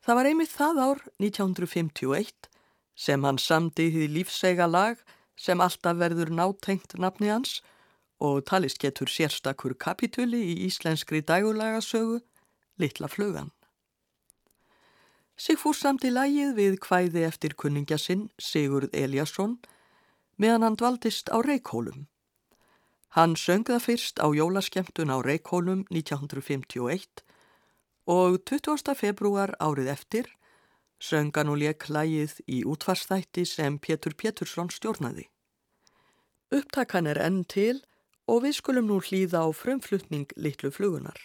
Það 0.00 0.16
var 0.16 0.28
einmitt 0.30 0.52
það 0.52 0.78
ár 0.80 1.00
1951 1.20 2.48
sem 2.96 3.24
hann 3.24 3.38
samdi 3.38 3.90
því 3.92 4.06
lífsega 4.14 4.68
lag 4.68 5.00
sem 5.36 5.60
alltaf 5.60 5.98
verður 6.00 6.32
nátengt 6.32 6.96
nafni 6.96 7.28
hans 7.28 7.60
og 8.20 8.42
talist 8.48 8.80
getur 8.80 9.08
sérstakur 9.08 9.76
kapituli 9.76 10.40
í 10.52 10.58
íslenskri 10.68 11.22
dægulagasögu, 11.24 12.20
Littla 12.80 13.08
flugan. 13.12 13.50
Sigfús 15.36 15.80
samti 15.84 16.08
lagið 16.12 16.54
við 16.56 16.78
hvæði 16.84 17.24
eftir 17.28 17.56
kunningja 17.56 17.98
sinn 18.00 18.28
Sigurd 18.40 18.94
Eliasson 18.96 19.58
meðan 20.40 20.64
hann 20.64 20.76
dvaldist 20.80 21.28
á 21.32 21.40
Reykjólum. 21.44 22.06
Hann 23.16 23.36
söng 23.36 23.66
það 23.68 23.84
fyrst 23.84 24.20
á 24.20 24.28
jólaskemtun 24.32 25.12
á 25.12 25.20
Reykjólum 25.20 25.84
1951 25.92 27.24
og 28.06 28.38
20. 28.48 28.94
februar 28.94 29.52
árið 29.60 29.90
eftir 29.92 30.30
söngan 31.00 31.48
og 31.48 31.60
leik 31.60 31.88
lægið 31.88 32.38
í 32.46 32.62
útvarstætti 32.68 33.46
sem 33.48 33.78
Pétur 33.78 34.14
Pétursson 34.14 34.70
stjórnaði. 34.70 35.26
Upptakan 36.52 37.06
er 37.06 37.20
enn 37.24 37.44
til 37.44 37.80
og 38.28 38.44
við 38.44 38.58
skulum 38.60 38.88
nú 38.90 39.00
hlýða 39.00 39.46
á 39.46 39.48
frumflutning 39.54 40.28
litlu 40.36 40.70
flugunar. 40.70 41.18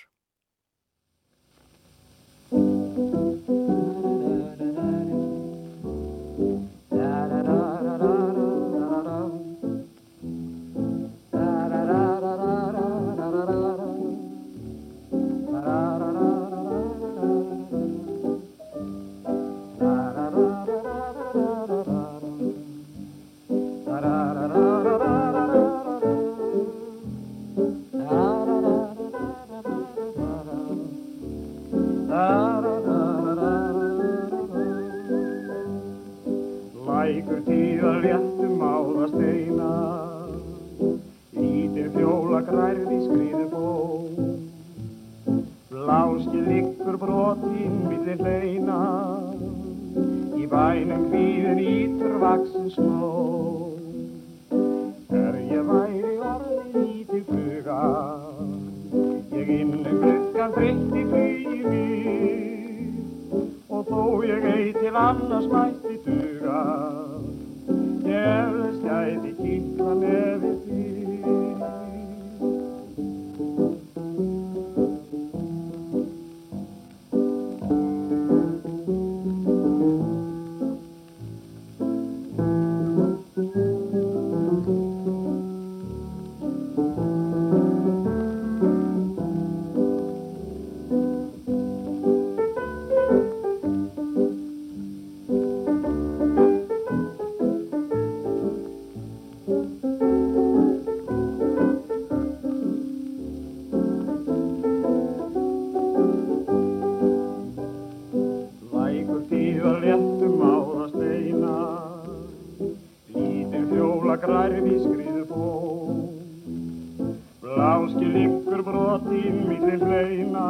Bláski 117.75 118.07
liggur 118.07 118.61
brotinn 118.63 119.41
millir 119.49 119.81
hleina 119.83 120.43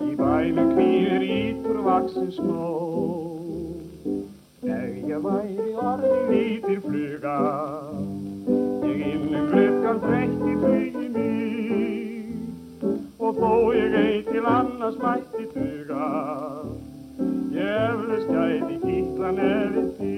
Í 0.00 0.14
bænu 0.16 0.62
kvíður 0.70 1.24
ítur 1.26 1.80
vaksin 1.84 2.30
snó 2.32 2.68
Ef 4.76 4.94
ég 5.10 5.20
væri 5.26 5.74
orði 5.90 6.14
lítir 6.30 6.80
fluga 6.86 7.36
Ég 8.88 9.04
innum 9.10 9.52
glukkan 9.52 10.00
breytti 10.06 10.56
flugi 10.64 11.06
mér 11.18 12.32
Og 13.20 13.44
þó 13.44 13.52
ég 13.76 14.00
ei 14.00 14.18
til 14.32 14.48
annars 14.56 14.96
mætti 15.04 15.44
duga 15.52 16.10
Ég 17.52 17.68
eflaust 17.68 18.32
gæti 18.32 18.80
kýtla 18.86 19.36
nefið 19.36 19.92
því. 20.00 20.16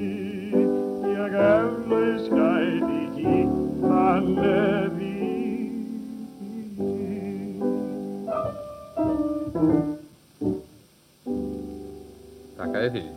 Ég 1.19 1.41
eflaust 1.51 2.31
gæti 2.39 3.03
kýtla 3.19 4.09
nefið 4.31 4.94
Takk 12.55 12.75
að 12.75 12.83
þið 12.85 12.97
fyrir. 12.97 13.15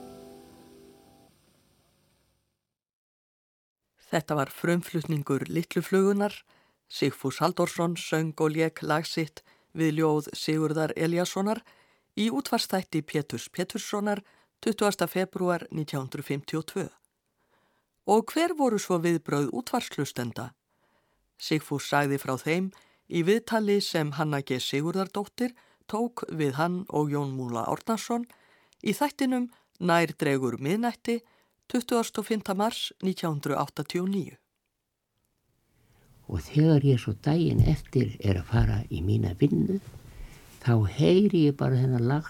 Þetta 4.08 4.38
var 4.40 4.52
frumflutningur 4.52 5.44
Litluflugunar. 5.52 6.34
Sigfús 6.88 7.42
Haldorsson 7.44 7.98
söng 8.00 8.32
og 8.40 8.54
lék 8.56 8.80
lagsitt 8.82 9.44
við 9.76 10.00
ljóð 10.00 10.30
Sigurðar 10.32 10.94
Eliassonar 10.96 11.60
í 12.16 12.30
útvarstætti 12.32 13.04
Péturs 13.04 13.50
Péturssonar 13.52 14.24
20. 14.64 15.08
februar 15.12 15.68
1952. 15.70 16.88
Og 18.08 18.32
hver 18.32 18.56
voru 18.56 18.80
svo 18.80 18.98
viðbröð 19.04 19.52
útvarslustenda? 19.52 20.54
Sigfús 21.38 21.90
sagði 21.92 22.18
frá 22.18 22.38
þeim 22.40 22.72
í 23.12 23.22
viðtali 23.28 23.82
sem 23.84 24.16
Hanna 24.16 24.40
G. 24.42 24.58
Sigurðardóttir 24.64 25.54
tók 25.88 26.26
við 26.30 26.58
hann 26.60 26.84
og 26.90 27.12
Jón 27.14 27.34
Múla 27.38 27.66
Árnarsson 27.68 28.28
í 28.84 28.94
þættinum 28.96 29.50
Nær 29.80 30.10
dregur 30.18 30.58
miðnætti 30.58 31.20
25. 31.70 32.56
mars 32.58 32.92
1989. 33.04 34.38
Og 36.28 36.42
þegar 36.44 36.84
ég 36.84 37.00
svo 37.00 37.14
daginn 37.24 37.62
eftir 37.70 38.16
er 38.20 38.42
að 38.42 38.50
fara 38.50 38.78
í 38.92 39.04
mína 39.06 39.36
vinnu, 39.40 39.78
þá 40.64 40.74
heyri 40.98 41.46
ég 41.48 41.58
bara 41.60 42.00
lag, 42.02 42.26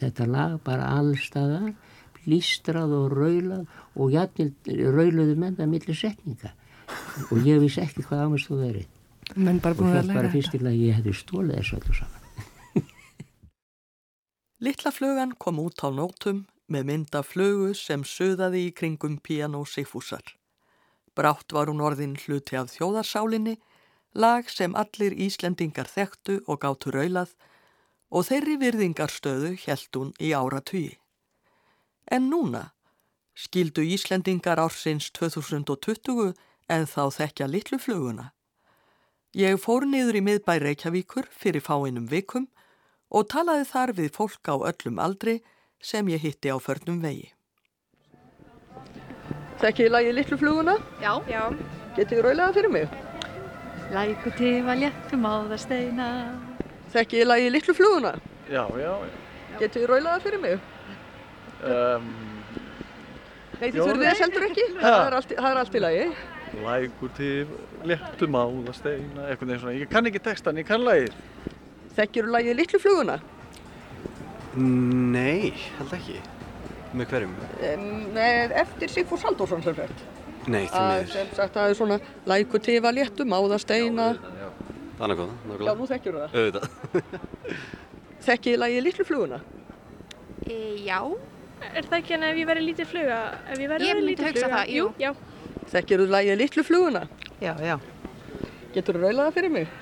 þetta 0.00 0.28
lag 0.30 0.56
bara 0.64 0.92
allstaðar, 1.00 1.74
blístrað 2.22 2.94
og 2.96 3.12
raulað 3.12 3.66
og 4.00 4.14
jafnvel 4.14 4.52
rauluðu 4.94 5.36
menn 5.36 5.58
það 5.58 5.72
millir 5.74 5.98
setninga. 5.98 6.54
Og 7.30 7.44
ég 7.44 7.60
vissi 7.60 7.82
ekki 7.82 8.04
hvað 8.06 8.28
ámest 8.28 8.48
þú 8.48 8.60
verið. 8.62 8.88
Menn 9.36 9.60
bara 9.60 9.74
Og 9.76 9.82
búin 9.82 9.92
að 9.92 9.98
það 9.98 10.08
læra 10.08 10.14
bara 10.14 10.28
þetta. 10.28 10.36
fyrst 10.38 10.54
til 10.54 10.64
að 10.64 10.80
ég 10.80 11.00
hefði 11.00 11.16
stólið 11.20 11.58
þessu 11.58 11.80
öllu 11.80 11.98
saman. 11.98 12.23
Littla 14.64 14.90
flugan 14.92 15.32
kom 15.36 15.58
út 15.60 15.82
á 15.84 15.92
nótum 15.92 16.38
með 16.72 16.86
mynda 16.88 17.20
flugu 17.20 17.74
sem 17.76 18.00
söðaði 18.00 18.62
í 18.64 18.70
kringum 18.72 19.18
piano 19.20 19.58
Sigfúsar. 19.68 20.24
Brátt 21.12 21.52
var 21.52 21.68
hún 21.68 21.82
orðin 21.84 22.14
hluti 22.16 22.56
af 22.56 22.70
þjóðarsálinni, 22.72 23.58
lag 24.16 24.48
sem 24.48 24.72
allir 24.72 25.12
Íslendingar 25.26 25.90
þekktu 25.90 26.38
og 26.48 26.62
gáttu 26.64 26.94
raulað 26.96 27.34
og 28.08 28.24
þeirri 28.30 28.56
virðingarstöðu 28.62 29.52
held 29.66 30.00
hún 30.00 30.16
í 30.16 30.32
áratugi. 30.32 30.96
En 32.08 32.30
núna 32.32 32.70
skildu 33.36 33.84
Íslendingar 33.84 34.62
ársins 34.64 35.10
2020 35.12 36.32
en 36.72 36.88
þá 36.88 37.02
þekkja 37.20 37.52
litlu 37.52 37.82
fluguna. 37.82 38.30
Ég 39.36 39.60
fór 39.60 39.84
niður 39.84 40.22
í 40.22 40.24
miðbæ 40.30 40.56
Reykjavíkur 40.62 41.28
fyrir 41.28 41.60
fáinum 41.60 42.08
vikum 42.08 42.48
og 42.48 42.63
talaði 43.30 43.64
þar 43.68 43.92
við 43.98 44.10
fólk 44.16 44.48
á 44.50 44.54
öllum 44.70 44.98
aldri 44.98 45.40
sem 45.84 46.06
ég 46.08 46.20
hitti 46.24 46.48
á 46.52 46.56
förnum 46.58 47.00
vegi. 47.02 47.30
Þekkið 49.60 49.90
lagið 49.94 50.14
litlu 50.18 50.36
fluguna? 50.40 50.74
Já. 51.02 51.12
Já. 51.30 51.42
Getið 51.96 52.18
þið 52.18 52.22
raulega 52.26 52.52
fyrir 52.56 52.72
mig? 52.74 52.88
Læku 53.94 54.30
tífa 54.38 54.74
léttum 54.80 55.26
á 55.28 55.34
það 55.52 55.60
steina. 55.62 56.08
Þekkið 56.94 57.26
lagið 57.28 57.52
litlu 57.54 57.74
fluguna? 57.78 58.14
Já, 58.50 58.64
já, 58.80 58.90
já. 58.90 59.10
Getið 59.60 59.80
þið 59.84 59.90
raulega 59.92 60.20
fyrir 60.24 60.42
mig? 60.42 60.70
Um, 61.64 62.08
Nei, 63.60 63.68
þið 63.70 63.78
þurfið 63.78 64.08
þess 64.08 64.24
heldur 64.24 64.46
ekki. 64.48 64.64
Það 64.80 64.98
er 65.06 65.16
allt, 65.20 65.30
í- 65.32 65.38
það 65.38 65.50
er 65.54 65.60
allt 65.62 65.74
í 65.78 65.84
lagi. 65.84 66.06
lækur 66.64 67.10
til 67.16 67.46
léttum 67.88 68.36
á 68.38 68.44
það 68.46 68.74
steina, 68.78 69.22
eitthvað 69.30 69.52
eins 69.54 69.64
og 69.64 69.72
ég 69.78 69.88
kann 69.90 70.06
ekki 70.10 70.20
textan, 70.22 70.58
ég 70.58 70.66
kann 70.68 70.82
lagið. 70.86 71.14
Þekkið 71.94 72.30
lagið 72.34 72.56
litlu 72.58 72.80
fluguna? 72.82 73.18
Nei, 74.54 75.52
held 75.78 75.92
ekki. 75.96 76.16
Með 76.94 77.08
hverjum? 77.10 77.32
Með 78.14 78.52
eftir 78.62 78.90
Sigfús 78.92 79.24
Halldórsson 79.26 79.62
sem 79.66 79.74
sagt. 79.78 80.02
Nei, 80.46 80.66
því 80.68 80.76
að 80.78 80.90
miður. 80.92 81.12
sem 81.14 81.30
sagt 81.34 81.54
það 81.56 81.70
er 81.72 81.78
svona 81.78 81.96
læku 82.28 82.58
tifa 82.60 82.90
léttum, 82.92 83.30
áðasteina 83.32 84.10
Annað 85.00 85.16
góða, 85.22 85.30
Já, 85.32 85.46
nákvæmlega. 85.48 85.74
nú 85.78 85.86
þekkjur 85.88 86.18
það 86.18 86.34
Auðvitað. 86.40 86.66
Þekkið 88.26 88.58
lagið 88.60 88.84
Litlu 88.84 89.06
fluguna? 89.08 89.38
E, 90.44 90.58
já, 90.84 90.98
Er 91.72 91.88
það 91.88 91.96
ekki 92.02 92.14
hann 92.14 92.26
ef 92.28 92.36
ég 92.42 92.50
verið 92.50 92.66
lítið 92.68 92.90
fluga? 92.92 93.16
Ef 93.48 93.56
ég 93.64 93.72
Ég 93.72 93.96
myndi 93.96 94.06
lítið 94.10 94.28
hugsa 94.28 94.44
fluga? 94.44 94.60
það, 94.60 94.74
jú. 94.76 94.84
Já. 95.00 95.10
Þekkir 95.72 96.02
þú 96.04 96.06
lagið 96.12 96.38
Litlu 96.42 96.64
fluguna? 96.68 97.02
Já, 97.40 97.52
já. 97.64 97.74
Getur 98.76 98.98
þú 98.98 99.04
raulaða 99.06 99.34
fyrir 99.38 99.54
mig? 99.56 99.72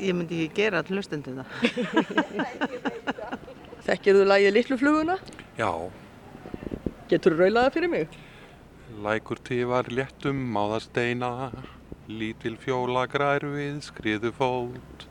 Ég 0.00 0.14
myndi 0.16 0.44
ekki 0.46 0.54
gera 0.62 0.80
all 0.82 0.90
hlustundum 0.96 1.42
það. 1.42 1.46
Þekkir 3.86 4.18
þú 4.20 4.24
lagið 4.30 4.54
Litlu 4.56 4.78
fluguna? 4.80 5.16
Já, 5.58 5.70
Getur 7.10 7.34
þú 7.36 7.42
raulaða 7.44 7.72
fyrir 7.74 7.90
mig? 7.92 8.20
lækur 9.02 9.38
tifar 9.44 9.88
léttum, 9.90 10.36
máðasteina, 10.54 11.50
lítil 12.08 12.54
fjóla 12.60 13.06
grær 13.10 13.44
við, 13.48 13.78
skriðu 13.86 14.30
fót. 14.36 15.06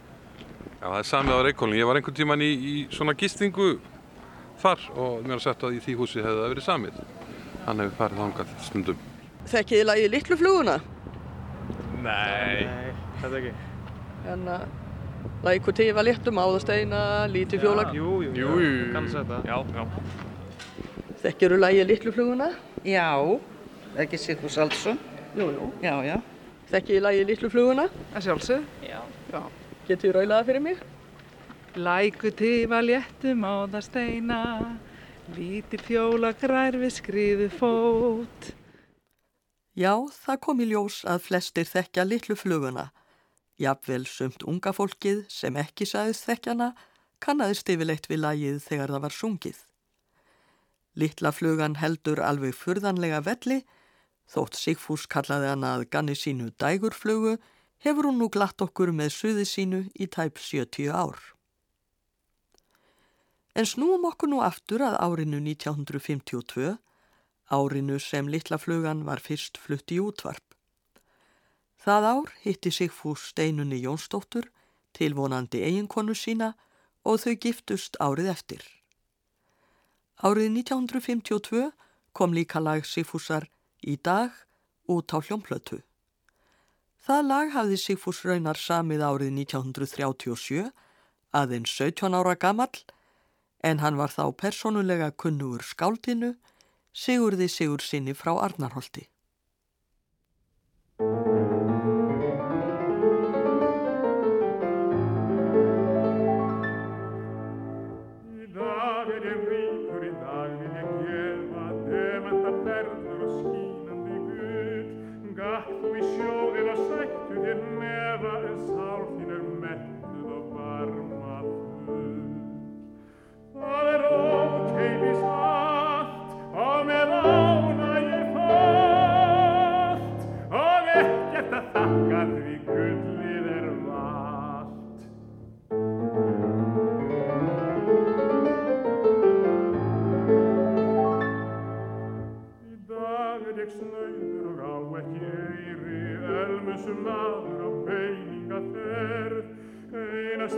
Já, 0.80 0.86
það 0.86 0.98
er 1.00 1.08
samið 1.10 1.34
á 1.34 1.42
Reykjólinn. 1.48 1.80
Ég 1.82 1.90
var 1.90 1.98
einhvern 2.00 2.18
tíman 2.18 2.44
í, 2.46 2.50
í 2.56 2.74
svona 2.94 3.16
gistingu 3.18 3.72
þar 4.62 4.86
og 4.96 5.26
mér 5.26 5.36
har 5.40 5.44
sett 5.48 5.66
að 5.66 5.78
í 5.78 5.82
því 5.84 5.98
húsi 6.00 6.22
hefði 6.22 6.44
það 6.44 6.54
verið 6.54 6.68
samið. 6.68 7.02
Hann 7.66 7.84
hefur 7.84 7.98
farið 8.00 8.22
þangað 8.24 8.54
stundum. 8.70 9.04
Þekkið 9.52 9.84
lagið 9.90 10.14
Litlu 10.16 10.38
fluguna? 10.40 10.78
Nei, 12.06 12.66
þetta 13.22 13.36
ekki. 13.42 13.54
En 14.30 14.44
að 14.52 14.68
læku 15.46 15.74
tifa 15.74 16.04
léttum, 16.06 16.38
áðasteina, 16.42 17.00
lítið 17.32 17.64
fjóla 17.66 17.88
Jú, 17.96 18.20
jú, 18.26 18.34
Jú, 18.38 18.52
jú, 18.62 18.68
jú. 18.68 18.92
Kannast 18.94 19.18
þetta. 19.18 19.40
Já, 19.48 19.58
já. 19.76 19.88
Þekkir 21.22 21.56
þú 21.56 21.58
lagið 21.62 21.90
Litlu 21.90 22.14
fluguna? 22.16 22.52
Já, 22.86 23.08
ekki 24.02 24.18
Sigfús 24.22 24.58
Aldsson. 24.62 25.00
Jú, 25.38 25.50
jú. 25.54 25.72
Já, 25.84 25.96
já. 26.06 26.16
Þekkið 26.72 27.04
lagið 27.06 27.28
Litlu 27.30 27.50
fluguna? 27.54 27.90
Það 28.14 28.26
sjálfsög. 28.28 28.70
Já. 28.88 29.02
Já. 29.34 29.42
Getur 29.90 30.08
þú 30.10 30.16
raulaða 30.18 30.48
fyrir 30.50 30.66
mig? 30.66 30.82
Læku 31.76 32.32
tifa 32.36 32.82
léttum 32.84 33.46
á 33.48 33.54
það 33.72 33.86
steina, 33.86 34.40
lítil 35.38 35.80
fjóla 35.86 36.34
grær 36.36 36.76
við 36.82 36.98
skriðu 36.98 37.48
fót. 37.54 38.50
Já, 39.78 39.94
það 40.26 40.42
kom 40.44 40.60
í 40.60 40.68
ljós 40.68 41.04
að 41.08 41.22
flestir 41.30 41.70
þekkja 41.70 42.04
Litlu 42.10 42.36
fluguna. 42.36 42.90
Jafnvel 43.62 44.08
sumt 44.10 44.44
unga 44.50 44.74
fólkið 44.74 45.26
sem 45.30 45.58
ekki 45.62 45.86
sagðist 45.86 46.26
þekkjana 46.30 46.72
kannaðist 47.22 47.70
yfirleitt 47.70 48.10
við 48.10 48.24
lagið 48.24 48.58
þegar 48.66 48.96
það 48.96 49.04
var 49.06 49.16
sungið. 49.16 49.60
Littla 50.98 51.32
flugan 51.32 51.78
heldur 51.80 52.20
alveg 52.26 52.56
furðanlega 52.58 53.22
velli, 53.24 53.62
þótt 54.32 54.58
Sigfús 54.60 55.06
kallaði 55.12 55.52
hana 55.54 55.76
að 55.78 55.88
ganni 55.94 56.16
sínu 56.18 56.50
dægurflugu, 56.60 57.38
hefur 57.82 58.10
hún 58.10 58.20
nú 58.22 58.28
glatt 58.34 58.62
okkur 58.62 58.92
með 58.96 59.14
suði 59.16 59.46
sínu 59.48 59.86
í 59.94 60.08
tæp 60.12 60.42
70 60.42 60.92
ár. 60.92 61.18
En 63.56 63.68
snúum 63.68 64.06
okkur 64.08 64.32
nú 64.32 64.42
aftur 64.44 64.84
að 64.86 65.00
árinu 65.04 65.42
1952, 65.44 66.78
árinu 67.52 68.00
sem 68.00 68.30
Littla 68.32 68.60
flugan 68.62 69.04
var 69.08 69.24
fyrst 69.24 69.60
flutt 69.60 69.92
í 69.92 70.00
útvarp. 70.00 70.51
Það 71.82 72.06
ár 72.06 72.34
hitti 72.44 72.70
Sigfús 72.70 73.32
Steinunni 73.32 73.80
Jónsdóttur, 73.82 74.52
tilvonandi 74.94 75.64
eiginkonu 75.66 76.14
sína 76.14 76.52
og 77.02 77.18
þau 77.24 77.34
giftust 77.42 77.98
árið 77.98 78.30
eftir. 78.36 78.62
Árið 80.22 80.52
1952 80.62 81.72
kom 82.14 82.36
líka 82.38 82.62
lag 82.62 82.86
Sigfúsar 82.86 83.48
í 83.82 83.96
dag 83.98 84.30
út 84.86 85.10
á 85.10 85.18
hljómplötu. 85.26 85.82
Það 87.02 87.22
lag 87.26 87.54
hafði 87.56 87.78
Sigfús 87.82 88.22
Raunar 88.30 88.60
samið 88.62 89.02
árið 89.02 89.32
1937, 89.42 90.70
aðeins 91.34 91.74
17 91.82 92.14
ára 92.14 92.36
gamall, 92.38 92.78
en 93.66 93.82
hann 93.82 93.98
var 93.98 94.14
þá 94.14 94.30
persónulega 94.38 95.10
kunnugur 95.18 95.66
skáldinu, 95.66 96.36
Sigurði 96.94 97.48
Sigursinni 97.50 98.14
frá 98.14 98.36
Arnarholti. 98.38 99.08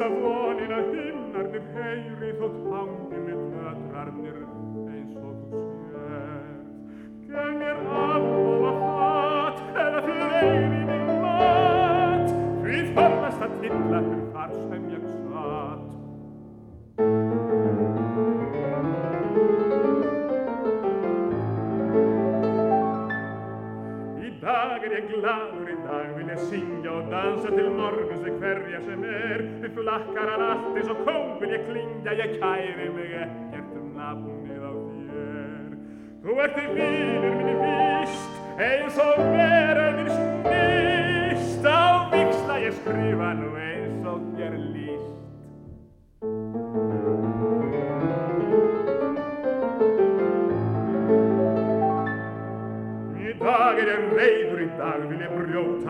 savonin 0.03 0.71
hinnarnir 0.93 1.65
heyrið 1.75 2.41
og 2.43 2.55
tanginir 2.63 3.37
tötrarnir 3.51 4.39
eins 4.91 5.13
og 5.21 5.35
þú 5.51 5.61
sér 5.91 6.49
Gengir 7.29 7.77
aflóa 7.99 8.73
fat 8.81 9.57
eða 9.83 10.01
fleiri 10.07 10.81
mig 10.89 11.05
mat. 11.23 12.27
Því 12.65 12.81
farlast 12.97 13.41
að 13.47 13.55
tilla 13.63 13.99
fyrir 14.09 14.27
þar 14.35 14.51
sem 14.59 14.83
ég 14.91 15.03
satt 15.15 15.87
I 24.19 24.29
dager 24.43 24.91
jeg 24.99 25.03
gladur, 25.15 25.67
i 25.71 25.81
dag 25.87 26.07
vil 26.19 26.27
jeg 26.35 26.41
synge 26.51 26.72
og 26.93 27.09
dansa 27.11 27.49
til 27.53 27.69
morguns 27.73 28.21
við 28.25 28.37
hverja 28.41 28.81
sem 28.85 29.05
er. 29.09 29.43
Við 29.63 29.73
flakkar 29.77 30.31
hann 30.33 30.45
allt 30.49 30.77
eins 30.77 30.91
og 30.93 31.01
kóng 31.07 31.31
vil 31.41 31.55
ég 31.55 31.65
klingja, 31.69 32.15
ég 32.19 32.35
kæri 32.41 32.89
mig 32.97 33.15
ekkert 33.23 33.73
um 33.79 33.89
nafnið 33.97 34.67
á 34.67 34.73
þér. 34.83 35.73
Þú 36.23 36.37
ert 36.45 36.61
í 36.61 36.67
vinur 36.77 37.35
minni 37.39 37.57
víst, 37.63 38.37
eins 38.69 39.01
og 39.07 39.25
veröðin 39.33 40.13
snýst, 40.13 41.67
á 41.67 42.07
viksla 42.13 42.61
ég 42.63 42.79
skrifa 42.79 43.33
nú 43.41 43.53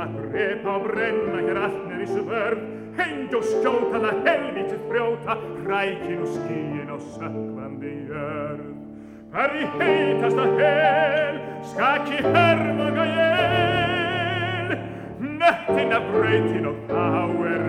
brjóta, 0.03 0.31
drepa 0.31 0.75
og 0.75 0.87
brenna 0.87 1.41
hér 1.41 1.57
allt 1.63 1.87
niður 1.87 2.03
í 2.03 2.07
svörf, 2.07 2.63
hengja 2.97 3.37
og 3.37 3.45
skjóta 3.47 3.99
það 4.03 4.27
helvítið 4.27 4.81
brjóta, 4.89 5.37
hrækin 5.63 6.21
og 6.21 6.29
skíin 6.33 6.89
og 6.91 7.01
sökkvandi 7.15 7.93
jörð. 8.09 8.71
Hvar 9.33 9.55
í 9.57 9.65
heitasta 9.79 10.45
hel, 10.59 11.39
skaki 11.71 12.19
hermaga 12.21 13.05
jél, 13.13 14.75
nöttina 15.19 15.99
breytin 16.11 16.69
og 16.69 16.77
þá 16.89 17.47
er 17.49 17.62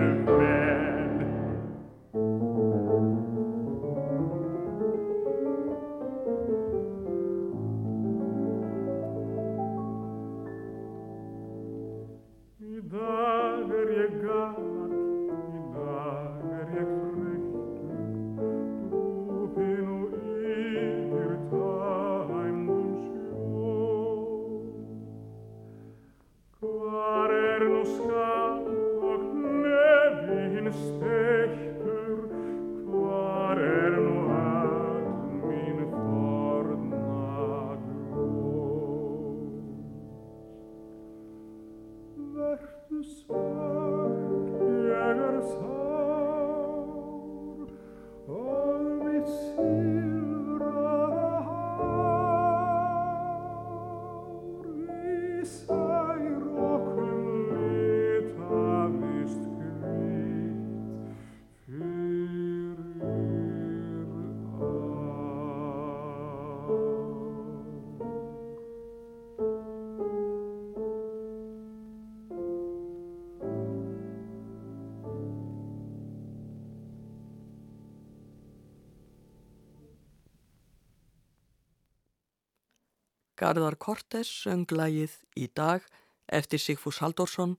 Garðar 83.35 83.75
Kortes 83.75 84.29
söng 84.31 84.69
lagið 84.71 85.17
í 85.35 85.49
dag 85.51 85.83
eftir 86.31 86.61
Sigfús 86.61 87.01
Haldorsson 87.03 87.57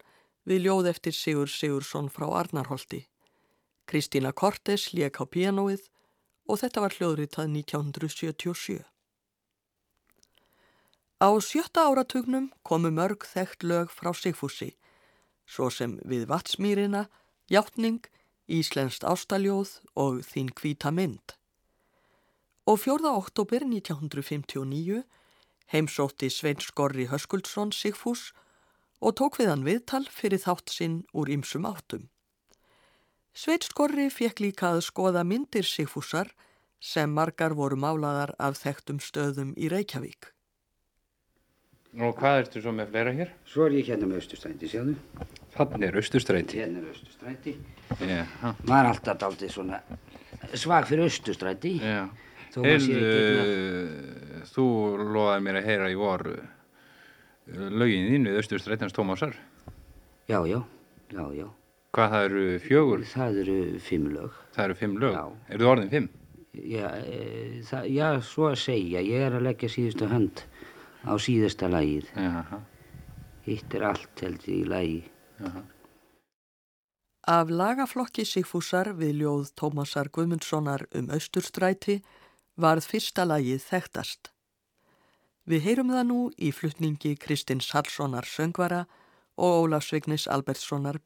við 0.48 0.66
ljóð 0.66 0.88
eftir 0.92 1.12
Sigur 1.12 1.50
Sigursson 1.52 2.08
frá 2.08 2.26
Arnarholti. 2.40 3.04
Kristína 3.86 4.32
Kortes 4.32 4.92
lék 4.96 5.20
á 5.20 5.24
pianoið 5.28 5.84
og 6.48 6.62
þetta 6.62 6.82
var 6.82 6.96
hljóðritað 6.96 7.50
1977. 7.52 8.80
Á 11.16 11.28
sjötta 11.40 11.86
áratugnum 11.88 12.50
komu 12.62 12.90
mörg 12.92 13.24
þekkt 13.28 13.64
lög 13.64 13.92
frá 13.92 14.12
Sigfúsi, 14.16 14.74
svo 15.44 15.68
sem 15.70 15.98
við 16.04 16.26
Vatsmýrina, 16.30 17.06
Játning, 17.52 18.04
Íslenskt 18.48 19.04
ástaljóð 19.04 19.80
og 19.96 20.20
Þín 20.24 20.52
kvíta 20.56 20.92
mynd. 20.94 21.36
Og 22.66 22.80
4. 22.82 23.12
oktober 23.12 23.64
1959 23.64 25.04
heimsótti 25.72 26.30
Svein 26.30 26.60
Skorri 26.62 27.08
Höskuldsson 27.10 27.72
Sigfús 27.74 28.32
og 29.00 29.16
tók 29.18 29.40
við 29.40 29.50
hann 29.52 29.64
viðtal 29.66 30.04
fyrir 30.10 30.42
þátt 30.42 30.72
sinn 30.72 31.00
úr 31.12 31.30
ymsum 31.32 31.66
áttum. 31.68 32.06
Svein 33.36 33.64
Skorri 33.64 34.08
fekk 34.12 34.40
líka 34.40 34.72
að 34.72 34.86
skoða 34.86 35.24
myndir 35.26 35.66
Sigfúsar 35.68 36.32
sem 36.80 37.10
margar 37.10 37.56
voru 37.56 37.76
málaðar 37.76 38.32
af 38.38 38.60
þekktum 38.62 39.00
stöðum 39.02 39.52
í 39.56 39.68
Reykjavík. 39.72 40.32
Og 41.96 42.12
hvað 42.18 42.42
ertu 42.42 42.60
svo 42.60 42.72
með 42.76 42.90
fleira 42.92 43.12
hér? 43.16 43.30
Svo 43.48 43.66
er 43.66 43.78
ég 43.78 43.88
hérna 43.88 44.08
með 44.10 44.18
Östustræti, 44.20 44.68
sjáðu. 44.68 44.96
Þannig 45.54 45.86
er 45.86 45.96
Östustræti? 46.02 46.58
Hérna 46.60 46.82
er 46.82 46.90
Östustræti. 46.92 47.54
Já. 48.04 48.22
Maður 48.68 48.80
er 48.82 48.88
alltaf 48.90 49.20
daldið 49.22 49.54
svona 49.54 49.78
svag 50.52 50.88
fyrir 50.90 51.08
Östustræti. 51.08 51.72
Já. 51.80 52.02
Heyrðu, 52.64 54.46
þú 54.48 54.66
loðaði 55.02 55.44
mér 55.44 55.58
að 55.60 55.68
heyra 55.68 55.90
í 55.92 55.98
vor 56.00 56.24
lögin 57.46 58.08
þín 58.10 58.28
við 58.30 58.40
Östustrætans 58.40 58.96
Tómasar. 58.96 59.36
Já, 60.26 60.40
já, 60.48 60.62
já, 61.12 61.24
já. 61.36 61.46
Hvað 61.96 62.12
það 62.12 62.24
eru 62.28 62.46
fjögur? 62.60 63.04
Það 63.08 63.38
eru 63.42 63.58
fimm 63.80 64.08
lög. 64.12 64.40
Það 64.56 64.64
eru 64.64 64.78
fimm 64.80 64.96
lög? 65.00 65.14
Já. 65.16 65.52
Eru 65.54 65.64
þú 65.64 65.70
orðin 65.70 65.92
fimm? 65.92 66.08
Já, 66.56 66.88
e, 66.96 67.20
það, 67.68 67.86
já, 67.92 68.08
svo 68.24 68.48
að 68.50 68.58
segja. 68.64 69.04
Ég 69.04 69.28
er 69.28 69.36
að 69.38 69.46
leggja 69.46 69.70
síðustu 69.72 70.08
hönd 70.10 70.42
á 71.04 71.12
síðasta 71.20 71.70
lagið. 71.72 72.10
Jaha. 72.16 72.60
Hitt 73.46 73.78
er 73.78 73.88
allt 73.92 74.24
held 74.24 74.44
ég 74.48 74.58
í 74.58 74.68
lagi. 74.68 75.00
Jaha. 75.40 75.64
Af 77.26 77.50
lagaflokki 77.50 78.22
Sigfúsar 78.22 78.92
við 78.94 79.22
ljóð 79.22 79.48
Tómasar 79.58 80.10
Guðmundssonar 80.14 80.84
um 80.94 81.08
Östurstræti 81.14 82.00
varð 82.56 82.88
fyrsta 82.90 83.26
lagið 83.28 83.64
þekktast. 83.64 84.32
Við 85.46 85.66
heyrum 85.68 85.92
það 85.94 86.06
nú 86.08 86.20
í 86.42 86.50
flutningi 86.50 87.14
Kristins 87.22 87.70
Hallssonar 87.70 88.26
söngvara 88.26 88.86
og 89.36 89.66
Ólaf 89.66 89.86
Svignis 89.86 90.26
Albertssonar 90.26 90.98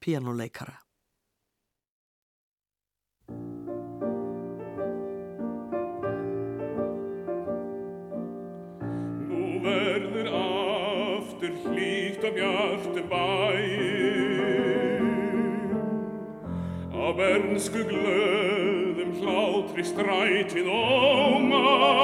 aftur 10.32 11.52
hlýtt 11.66 12.24
og 12.24 12.34
bjartur 12.38 13.04
bæir 13.12 14.30
Á 16.96 17.04
bernsku 17.16 17.84
glöðum 19.10 19.18
hlátri 19.18 19.84
strætið 19.84 20.68
ómar 20.70 21.96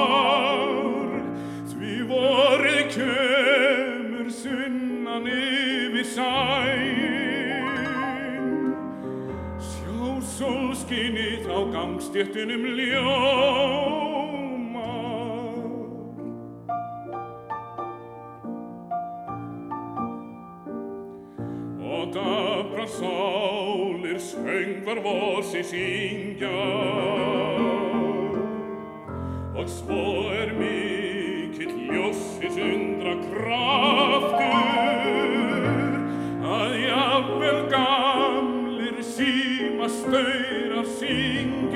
Því 1.67 1.93
vorið 2.09 2.83
kemur 2.95 4.29
sunnan 4.31 5.27
yfir 5.27 6.05
sæn 6.05 7.05
Sjá 9.59 10.21
sólskinnið 10.35 11.47
á 11.47 11.59
gangstjettunum 11.71 12.63
ljómar 12.75 14.16
sálir 22.87 24.19
söngvar 24.19 24.97
vorsi 25.03 25.63
syngja. 25.63 26.63
Og 29.57 29.69
svo 29.69 30.31
er 30.31 30.53
mikill 30.55 31.75
ljóssis 31.89 32.57
undra 32.61 33.15
kraftur 33.27 34.67
Að 36.47 36.75
jafnvel 36.87 37.61
gamlir 37.73 39.01
síma 39.03 39.89
staurar 39.91 40.85
syngja 40.99 41.66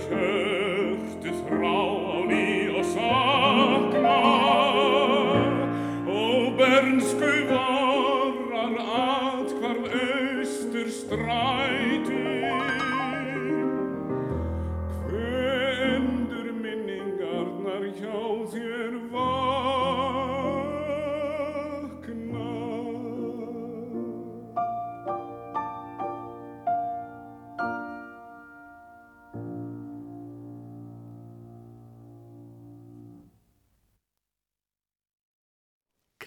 Kirche 0.00 0.49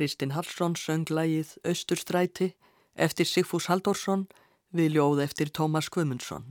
Kristinn 0.03 0.33
Hallsson 0.35 0.73
söng 0.75 1.07
lagið 1.07 1.53
Östurstræti 1.63 2.49
eftir 2.99 3.23
Sigfús 3.23 3.69
Halldórsson 3.71 4.25
við 4.75 4.97
ljóð 4.97 5.21
eftir 5.23 5.47
Tómas 5.47 5.87
Guðmundsson. 5.87 6.49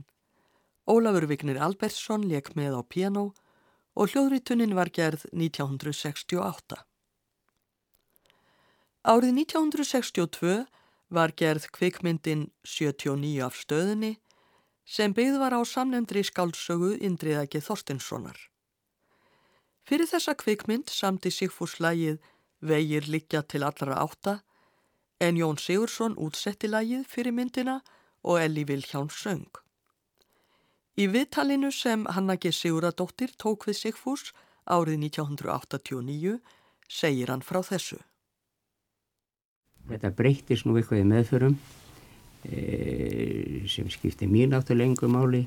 Ólafur 0.89 1.27
Vignir 1.29 1.59
Albertsson 1.61 2.25
leik 2.25 2.55
með 2.57 2.79
á 2.79 2.81
piano 2.81 3.25
og 3.93 4.09
hljóðritunin 4.09 4.73
var 4.73 4.89
gerð 4.89 5.27
1968. 5.29 6.81
Árið 9.05 9.37
1962 9.43 10.57
var 11.13 11.37
gerð 11.37 11.69
kvikmyndin 11.77 12.47
79 12.65 13.37
af 13.45 13.61
stöðinni 13.61 14.15
sem 14.81 15.13
byggð 15.13 15.37
var 15.45 15.53
á 15.53 15.61
samnefndri 15.61 16.25
skáldsögu 16.25 16.95
Indriðaki 16.97 17.61
Þorstinssonar. 17.61 18.49
Fyrir 19.85 20.09
þessa 20.09 20.33
kvikmynd 20.33 20.89
samti 20.89 21.29
Sigfús 21.29 21.77
lagið 21.77 22.17
Vegir 22.63 23.09
liggja 23.11 23.43
til 23.43 23.65
allra 23.67 23.99
átta 23.99 24.37
en 25.19 25.35
Jón 25.39 25.59
Sigursson 25.59 26.15
útsetti 26.19 26.69
lagið 26.71 27.03
fyrir 27.11 27.35
myndina 27.35 27.81
og 28.23 28.39
Elli 28.39 28.63
Vilhján 28.67 29.11
söng. 29.11 29.51
Í 30.93 31.07
viðtalinu 31.09 31.71
sem 31.73 32.05
Hanna 32.05 32.35
G. 32.37 32.51
Siguradóttir 32.53 33.33
tók 33.41 33.65
við 33.67 33.79
Sigfús 33.79 34.31
árið 34.69 35.07
1989 35.09 36.37
segir 36.87 37.31
hann 37.33 37.41
frá 37.41 37.63
þessu. 37.65 37.97
Þetta 39.89 40.13
breytist 40.15 40.67
nú 40.67 40.77
eitthvað 40.77 41.01
í 41.01 41.07
meðförum 41.09 41.57
e, 42.47 43.65
sem 43.67 43.89
skipti 43.91 44.29
mér 44.29 44.53
náttúrulega 44.53 44.91
engu 44.93 45.09
máli. 45.11 45.41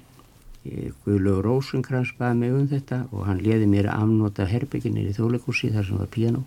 E, 0.67 0.91
Guðlögur 1.05 1.47
Rósenkrans 1.47 2.13
baði 2.19 2.43
mig 2.43 2.59
um 2.59 2.69
þetta 2.69 3.05
og 3.13 3.25
hann 3.31 3.41
leði 3.41 3.71
mér 3.71 3.89
að 3.93 4.05
afnota 4.05 4.49
herbygginir 4.51 5.09
í 5.09 5.17
þjóðleikúsi 5.17 5.73
þar 5.73 5.89
sem 5.89 6.03
var 6.03 6.13
piano. 6.13 6.45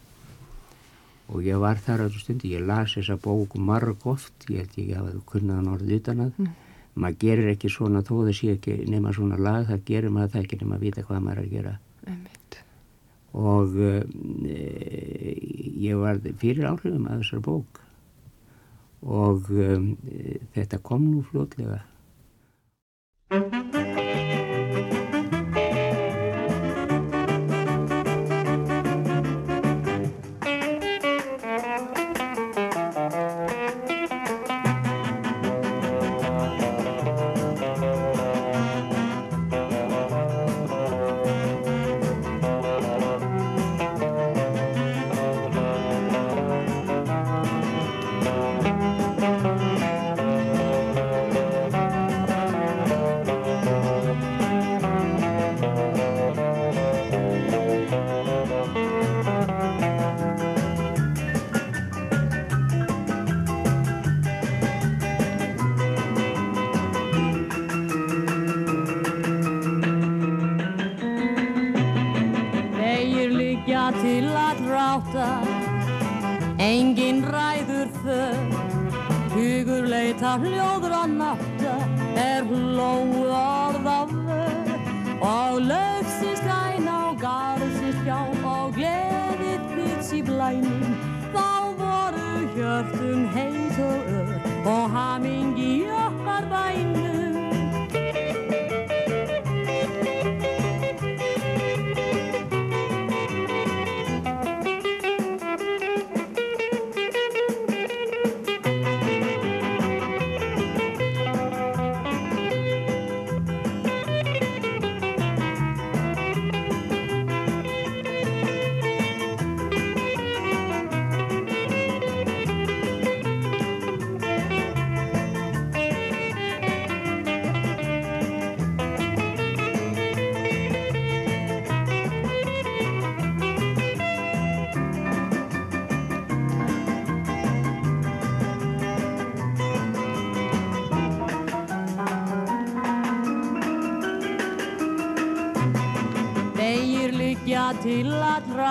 Og 1.29 1.45
ég 1.45 1.59
var 1.61 1.77
þar 1.77 2.07
þessu 2.07 2.23
stundi, 2.23 2.53
ég 2.55 2.65
las 2.65 2.95
þessa 2.97 3.19
bók 3.21 3.53
marg 3.61 4.05
oft, 4.09 4.47
ég 4.49 4.63
held 4.63 4.79
ég 4.81 4.95
að 4.95 5.11
hafa 5.11 5.25
kunnaðan 5.29 5.73
orðið 5.75 5.99
utan 5.99 6.23
að. 6.25 6.39
Mm. 6.39 6.55
Maður 6.99 7.19
gerir 7.21 7.51
ekki 7.51 7.69
svona 7.71 8.01
þó 8.03 8.15
þess 8.27 8.45
ég 8.47 8.57
ekki 8.57 8.77
nema 8.89 9.13
svona 9.15 9.37
lag, 9.39 9.67
það 9.69 9.85
gerir 9.91 10.15
maður 10.15 10.33
það 10.33 10.47
ekki 10.47 10.59
nema 10.63 10.79
að 10.79 10.87
vita 10.87 11.05
hvað 11.05 11.21
maður 11.25 11.37
er 11.37 11.43
að 11.43 11.53
gera. 11.53 11.75
Einmitt. 12.09 12.57
Og 13.39 13.77
e, 13.85 14.55
ég 15.85 16.01
var 16.01 16.23
fyrir 16.41 16.71
áhrifum 16.71 17.05
af 17.05 17.21
þessar 17.21 17.45
bók 17.45 17.83
og 18.99 19.47
um, 19.53 19.93
þetta 20.55 20.81
kom 20.83 21.05
nú 21.07 21.21
fljótlega. 21.29 21.83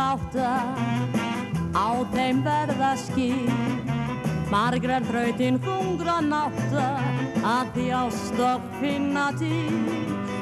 Ráta, 0.09 0.52
á 1.76 1.88
þeim 2.12 2.42
verða 2.44 2.92
skil. 2.96 3.50
Margrar 4.48 5.04
þrautin 5.04 5.59
hungra 5.61 6.20
nátta, 6.24 6.88
að 7.44 7.74
þjást 7.76 8.40
og 8.40 8.64
finna 8.80 9.28
til. 9.36 9.74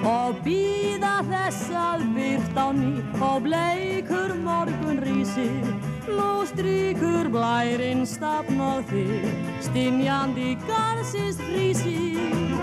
Og 0.06 0.38
býða 0.44 1.16
þess 1.26 1.72
að 1.74 2.04
byrt 2.14 2.60
á 2.60 2.68
ný, 2.76 2.92
og 3.18 3.42
bleikur 3.48 4.36
morgun 4.44 5.02
rísir. 5.02 5.72
Nú 6.06 6.46
stríkur 6.46 7.26
blærinn 7.34 8.06
stafn 8.06 8.60
og 8.62 8.86
þig, 8.92 9.26
stinjandi 9.66 10.54
garðsins 10.68 11.42
frísir. 11.42 12.55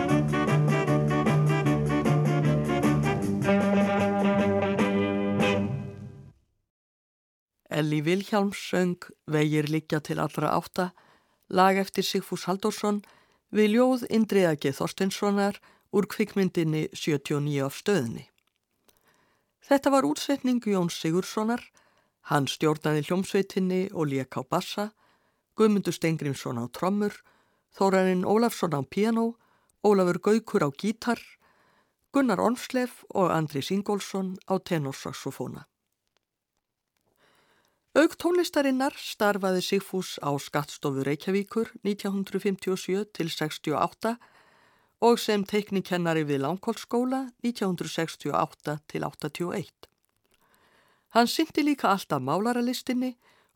Elli 7.94 8.02
Vilhjálms 8.02 8.58
söng 8.58 8.98
Vegir 9.30 9.68
liggja 9.70 10.00
til 10.02 10.18
allra 10.18 10.50
átta, 10.58 10.96
lag 11.54 11.78
eftir 11.78 12.02
Sigfús 12.02 12.48
Halldórsson 12.50 13.04
við 13.54 13.76
ljóð 13.76 14.06
Indriðagi 14.10 14.72
Þorstinssonar 14.74 15.60
úr 15.94 16.08
kvikmyndinni 16.10 16.88
79 16.90 17.60
af 17.62 17.76
stöðinni. 17.78 18.24
Þetta 19.62 19.92
var 19.94 20.08
útsetning 20.10 20.66
Jóns 20.66 20.98
Sigurssonar, 20.98 21.62
hann 22.34 22.50
stjórnaði 22.50 23.04
hljómsveitinni 23.06 23.84
og 23.94 24.10
lék 24.10 24.34
á 24.34 24.42
bassa, 24.42 24.88
Guðmundur 25.54 25.94
Stengrimsson 25.94 26.58
á 26.58 26.66
trommur, 26.74 27.14
Þórarinn 27.78 28.26
Ólafsson 28.26 28.74
á 28.74 28.82
piano, 28.82 29.36
Ólafur 29.86 30.18
Gaukur 30.18 30.66
á 30.66 30.70
gítar, 30.74 31.22
Gunnar 32.10 32.42
Ormslef 32.42 33.06
og 33.14 33.30
Andri 33.30 33.62
Singólfsson 33.62 34.34
á 34.50 34.58
tenorsaxofóna. 34.58 35.68
Aug 37.94 38.16
tónlistarinnar 38.18 38.96
starfaði 38.98 39.60
Sigfús 39.62 40.16
á 40.18 40.34
skattstofu 40.42 41.04
Reykjavíkur 41.06 41.68
1957 41.86 43.04
til 43.14 43.30
68 43.30 44.14
og 45.06 45.22
sem 45.22 45.44
teiknikennari 45.46 46.24
við 46.26 46.42
Langholtskóla 46.42 47.20
1968 47.46 48.76
til 48.90 49.06
81. 49.06 49.70
Hann 51.14 51.30
syndi 51.30 51.68
líka 51.68 51.94
alltaf 51.94 52.26
málaralistinni 52.26 53.12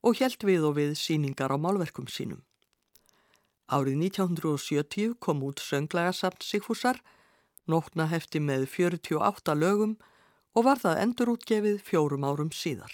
og 0.05 0.21
hjælt 0.21 0.45
við 0.45 0.69
og 0.69 0.77
við 0.77 0.93
síningar 1.01 1.49
á 1.49 1.57
málverkum 1.57 2.05
sínum. 2.05 2.45
Árið 3.73 3.97
1970 4.13 5.17
kom 5.17 5.41
út 5.49 5.65
sönglagasafn 5.65 6.45
Sigfúsar, 6.45 7.01
nótna 7.65 8.05
hefti 8.13 8.38
með 8.38 8.69
48 8.69 9.57
lögum 9.57 9.97
og 10.53 10.69
var 10.69 10.77
það 10.77 11.05
endurútgefið 11.09 11.81
fjórum 11.81 12.29
árum 12.29 12.53
síðar. 12.53 12.93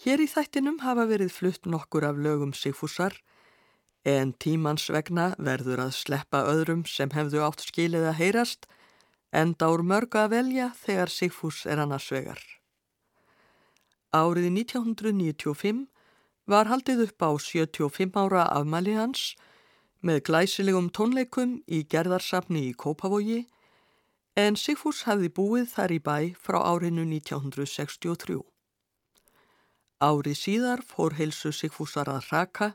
Hér 0.00 0.22
í 0.24 0.26
þættinum 0.32 0.78
hafa 0.80 1.04
verið 1.10 1.28
flutt 1.34 1.66
nokkur 1.68 2.06
af 2.08 2.16
lögum 2.16 2.54
Sigfúsar 2.56 3.18
en 4.08 4.30
tímans 4.32 4.86
vegna 4.88 5.34
verður 5.36 5.82
að 5.84 5.90
sleppa 5.92 6.38
öðrum 6.48 6.86
sem 6.88 7.10
hefðu 7.12 7.42
átt 7.44 7.60
skilið 7.66 8.06
að 8.08 8.16
heyrast 8.16 8.64
en 9.36 9.52
dár 9.60 9.82
mörg 9.84 10.16
að 10.16 10.30
velja 10.32 10.70
þegar 10.78 11.12
Sigfús 11.12 11.66
er 11.68 11.82
annars 11.84 12.08
vegar. 12.14 12.40
Árið 14.16 14.48
1995 14.48 15.82
var 16.48 16.70
haldið 16.72 17.04
upp 17.04 17.26
á 17.28 17.30
75 17.36 18.16
ára 18.16 18.46
afmæli 18.56 18.94
hans 18.96 19.34
með 20.00 20.22
glæsilegum 20.30 20.88
tónleikum 20.96 21.58
í 21.68 21.82
gerðarsafni 21.84 22.70
í 22.70 22.72
Kópavogi 22.72 23.42
en 24.32 24.56
Sigfús 24.56 25.04
hafði 25.04 25.28
búið 25.28 25.68
þar 25.76 25.92
í 25.92 26.00
bæ 26.00 26.16
frá 26.40 26.58
árinu 26.72 27.04
1963. 27.04 28.40
Árið 30.00 30.36
síðar 30.40 30.80
fór 30.80 31.12
heilsu 31.18 31.50
Sigfúsar 31.52 32.08
að 32.08 32.30
raka 32.32 32.70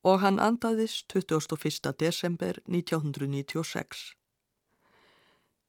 og 0.00 0.22
hann 0.22 0.38
andaðist 0.40 1.04
21. 1.12 1.92
desember 2.00 2.56
1996. 2.64 4.14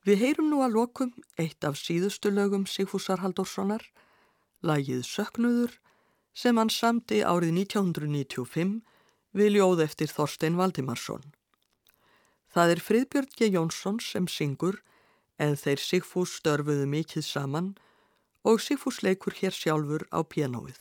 Við 0.08 0.22
heyrum 0.24 0.48
nú 0.48 0.62
að 0.64 0.78
lokum 0.78 1.12
eitt 1.36 1.68
af 1.68 1.76
síðustu 1.76 2.32
lögum 2.32 2.64
Sigfúsar 2.64 3.20
Halldórssonar, 3.20 3.84
lagið 4.64 5.04
Söknuður, 5.04 5.74
sem 6.32 6.56
hann 6.56 6.72
samti 6.72 7.20
árið 7.20 7.52
1995 7.68 8.78
við 9.36 9.58
ljóð 9.58 9.84
eftir 9.84 10.08
Þorstein 10.08 10.56
Valdimarsson. 10.56 11.34
Það 12.48 12.72
er 12.78 12.84
Friðbjörn 12.88 13.34
G. 13.36 13.52
Jónsson 13.58 14.00
sem 14.00 14.32
syngur 14.32 14.80
en 15.36 15.60
þeir 15.60 15.84
Sigfús 15.84 16.38
störfuðu 16.40 16.88
mikið 16.88 17.28
saman 17.28 17.74
og 18.48 18.62
Sigfús 18.64 19.02
leikur 19.04 19.36
hér 19.36 19.52
sjálfur 19.52 20.08
á 20.16 20.24
pianoið. 20.24 20.80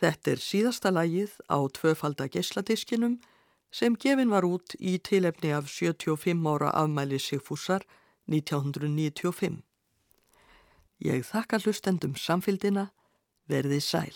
Þetta 0.00 0.30
er 0.32 0.40
síðasta 0.40 0.92
lagið 0.94 1.32
á 1.50 1.58
tvöfalda 1.76 2.28
geisladiskinum 2.30 3.18
sem 3.70 3.96
gefin 3.98 4.30
var 4.30 4.46
út 4.46 4.76
í 4.78 4.96
tilefni 4.98 5.50
af 5.52 5.66
75 5.68 6.46
ára 6.52 6.70
afmæli 6.82 7.18
Sigfúsar 7.18 7.84
1995. 8.30 9.60
Ég 11.00 11.24
þakka 11.26 11.60
hlustendum 11.64 12.14
samfélgina, 12.14 12.90
verði 13.48 13.80
sæl. 13.80 14.14